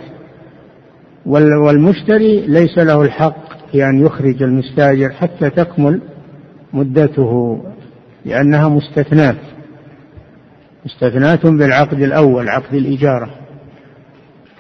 [1.27, 6.01] والمشتري ليس له الحق في أن يخرج المستاجر حتى تكمل
[6.73, 7.63] مدته
[8.25, 9.37] لأنها مستثنات
[10.87, 13.31] مستثنات بالعقد الأول عقد الإجارة.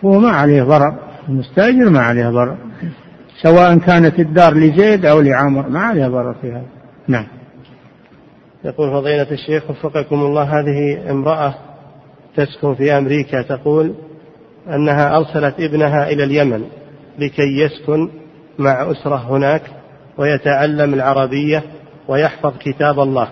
[0.05, 0.99] هو ما عليه ضرر
[1.29, 2.57] المستاجر ما عليه ضرر.
[3.43, 6.67] سواء كانت الدار لزيد أو لعمر ما عليه ضرر في هذا.
[7.09, 7.27] نعم.
[8.65, 11.55] يقول فضيلة الشيخ وفقكم الله هذه امرأة
[12.37, 13.95] تسكن في أمريكا تقول
[14.69, 16.65] أنها أرسلت ابنها إلى اليمن
[17.19, 18.09] لكي يسكن
[18.59, 19.63] مع أسرة هناك
[20.19, 21.63] ويتعلم العربية
[22.09, 23.29] ويحفظ كتاب الله.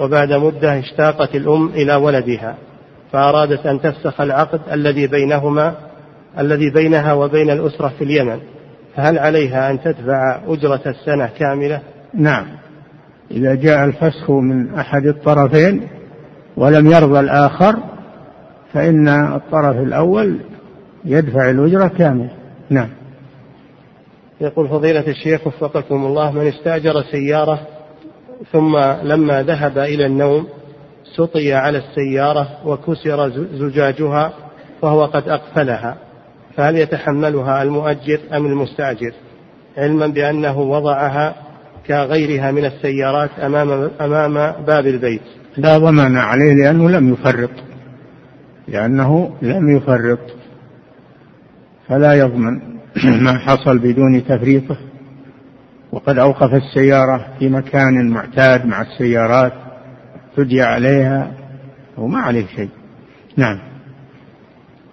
[0.00, 2.56] وبعد مدة اشتاقت الأم إلى ولدها
[3.12, 5.74] فأرادت أن تفسخ العقد الذي بينهما
[6.38, 8.40] الذي بينها وبين الأسرة في اليمن.
[8.96, 11.80] فهل عليها أن تدفع أجرة السنة كاملة؟
[12.14, 12.46] نعم.
[13.30, 15.88] إذا جاء الفسخ من أحد الطرفين
[16.56, 17.76] ولم يرضى الآخر
[18.72, 20.40] فإن الطرف الأول
[21.04, 22.30] يدفع الأجرة كاملة.
[22.70, 22.88] نعم.
[24.40, 27.60] يقول فضيلة الشيخ وفقكم الله من استأجر سيارة
[28.52, 30.46] ثم لما ذهب إلى النوم
[31.16, 34.32] سطي على السيارة وكسر زجاجها
[34.82, 35.96] وهو قد أقفلها.
[36.56, 39.12] فهل يتحملها المؤجر أم المستأجر؟
[39.76, 41.34] علما بأنه وضعها
[41.86, 45.22] كغيرها من السيارات أمام أمام باب البيت.
[45.56, 47.50] لا ضمان عليه لأنه لم يفرط.
[48.68, 50.18] لأنه لم يفرط.
[51.88, 52.60] فلا يضمن
[53.24, 54.76] ما حصل بدون تفريطه.
[55.92, 59.52] وقد أوقف السيارة في مكان معتاد مع السيارات
[60.36, 61.32] تدي عليها
[61.98, 62.70] وما عليه شيء.
[63.36, 63.71] نعم.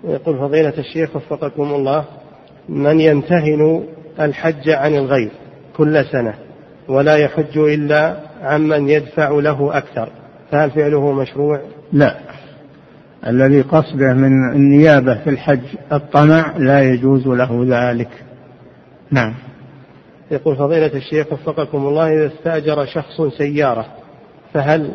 [0.04, 2.06] ويقول فضيلة الشيخ وفقكم الله
[2.70, 3.84] من يمتهن
[4.20, 5.32] الحج عن الغير
[5.78, 6.34] كل سنة
[6.88, 10.10] ولا يحج إلا عمن يدفع له أكثر
[10.52, 11.62] فهل فعله مشروع؟
[11.94, 12.16] لا
[13.28, 18.10] الذي قصده من النيابة في الحج الطمع لا يجوز له ذلك
[19.12, 19.36] نعم
[20.32, 23.86] يقول فضيلة الشيخ وفقكم الله إذا استأجر شخص سيارة
[24.54, 24.92] فهل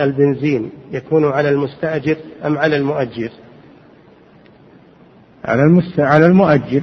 [0.00, 3.30] البنزين يكون على المستأجر أم على المؤجر؟
[5.46, 6.00] على المست...
[6.00, 6.82] على المؤجر.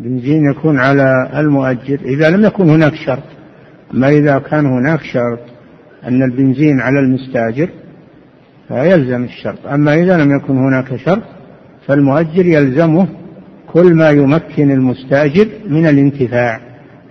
[0.00, 2.00] بنزين يكون على المؤجر.
[2.04, 3.22] إذا لم يكن هناك شرط
[3.94, 5.40] أما إذا كان هناك شرط
[6.04, 7.68] أن البنزين على المستأجر
[8.68, 9.66] فيلزم الشرط.
[9.66, 11.22] أما إذا لم يكن هناك شرط
[11.86, 13.08] فالمؤجر يلزمه
[13.72, 16.60] كل ما يمكن المستأجر من الانتفاع.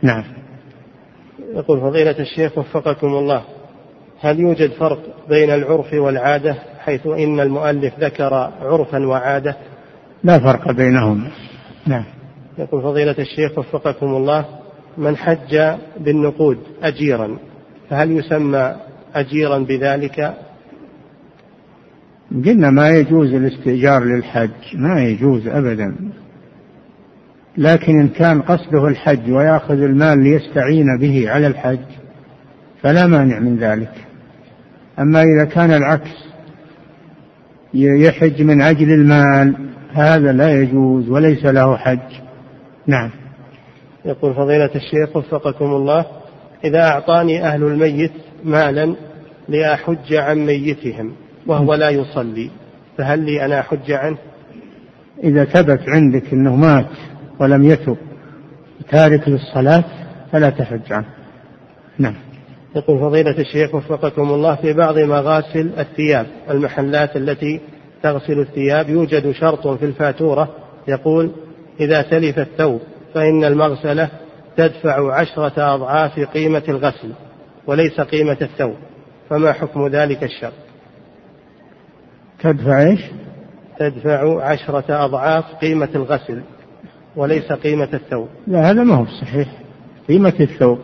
[0.01, 0.23] نعم.
[1.55, 3.41] يقول فضيلة الشيخ وفقكم الله
[4.19, 9.55] هل يوجد فرق بين العرف والعادة حيث إن المؤلف ذكر عرفا وعادة؟
[10.23, 11.31] لا فرق بينهما.
[11.87, 12.03] نعم.
[12.57, 14.45] يقول فضيلة الشيخ وفقكم الله
[14.97, 17.37] من حج بالنقود أجيرا
[17.89, 18.75] فهل يسمى
[19.15, 20.33] أجيرا بذلك؟
[22.45, 25.95] قلنا ما يجوز الاستئجار للحج ما يجوز أبدا.
[27.57, 31.85] لكن إن كان قصده الحج ويأخذ المال ليستعين به على الحج
[32.81, 33.91] فلا مانع من ذلك.
[34.99, 36.25] أما إذا كان العكس
[37.73, 39.55] يحج من أجل المال
[39.95, 42.13] هذا لا يجوز وليس له حج.
[42.87, 43.09] نعم.
[44.05, 46.05] يقول فضيلة الشيخ وفقكم الله
[46.63, 48.11] إذا أعطاني أهل الميت
[48.43, 48.95] مالا
[49.49, 51.11] لأحج عن ميتهم
[51.47, 52.49] وهو لا يصلي
[52.97, 54.17] فهل لي أنا أحج عنه؟
[55.23, 56.89] إذا ثبت عندك أنه مات
[57.39, 57.97] ولم يتب
[58.91, 59.83] تارك للصلاة
[60.31, 61.07] فلا تحج عنه.
[61.99, 62.15] نعم.
[62.75, 67.61] يقول فضيلة الشيخ وفقكم الله في بعض مغاسل الثياب المحلات التي
[68.03, 70.49] تغسل الثياب يوجد شرط في الفاتورة
[70.87, 71.31] يقول
[71.79, 72.81] إذا تلف الثوب
[73.13, 74.09] فإن المغسلة
[74.57, 77.11] تدفع عشرة أضعاف قيمة الغسل
[77.67, 78.75] وليس قيمة الثوب
[79.29, 80.53] فما حكم ذلك الشرط؟
[82.39, 83.01] تدفع إيش؟
[83.79, 86.41] تدفع عشرة أضعاف قيمة الغسل
[87.15, 88.27] وليس قيمة الثوب.
[88.47, 89.47] لا هذا ما هو صحيح.
[90.07, 90.79] قيمة الثوب.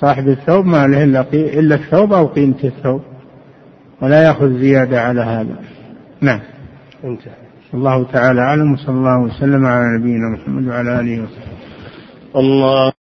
[0.00, 3.02] صاحب الثوب ما له إلا الثوب أو قيمة الثوب.
[4.02, 5.56] ولا يأخذ زيادة على هذا.
[6.20, 6.40] نعم.
[7.04, 7.32] انتهى.
[7.74, 11.60] الله تعالى أعلم وصلى الله وسلم على نبينا محمد وعلى آله وصحبه.
[12.36, 12.92] الله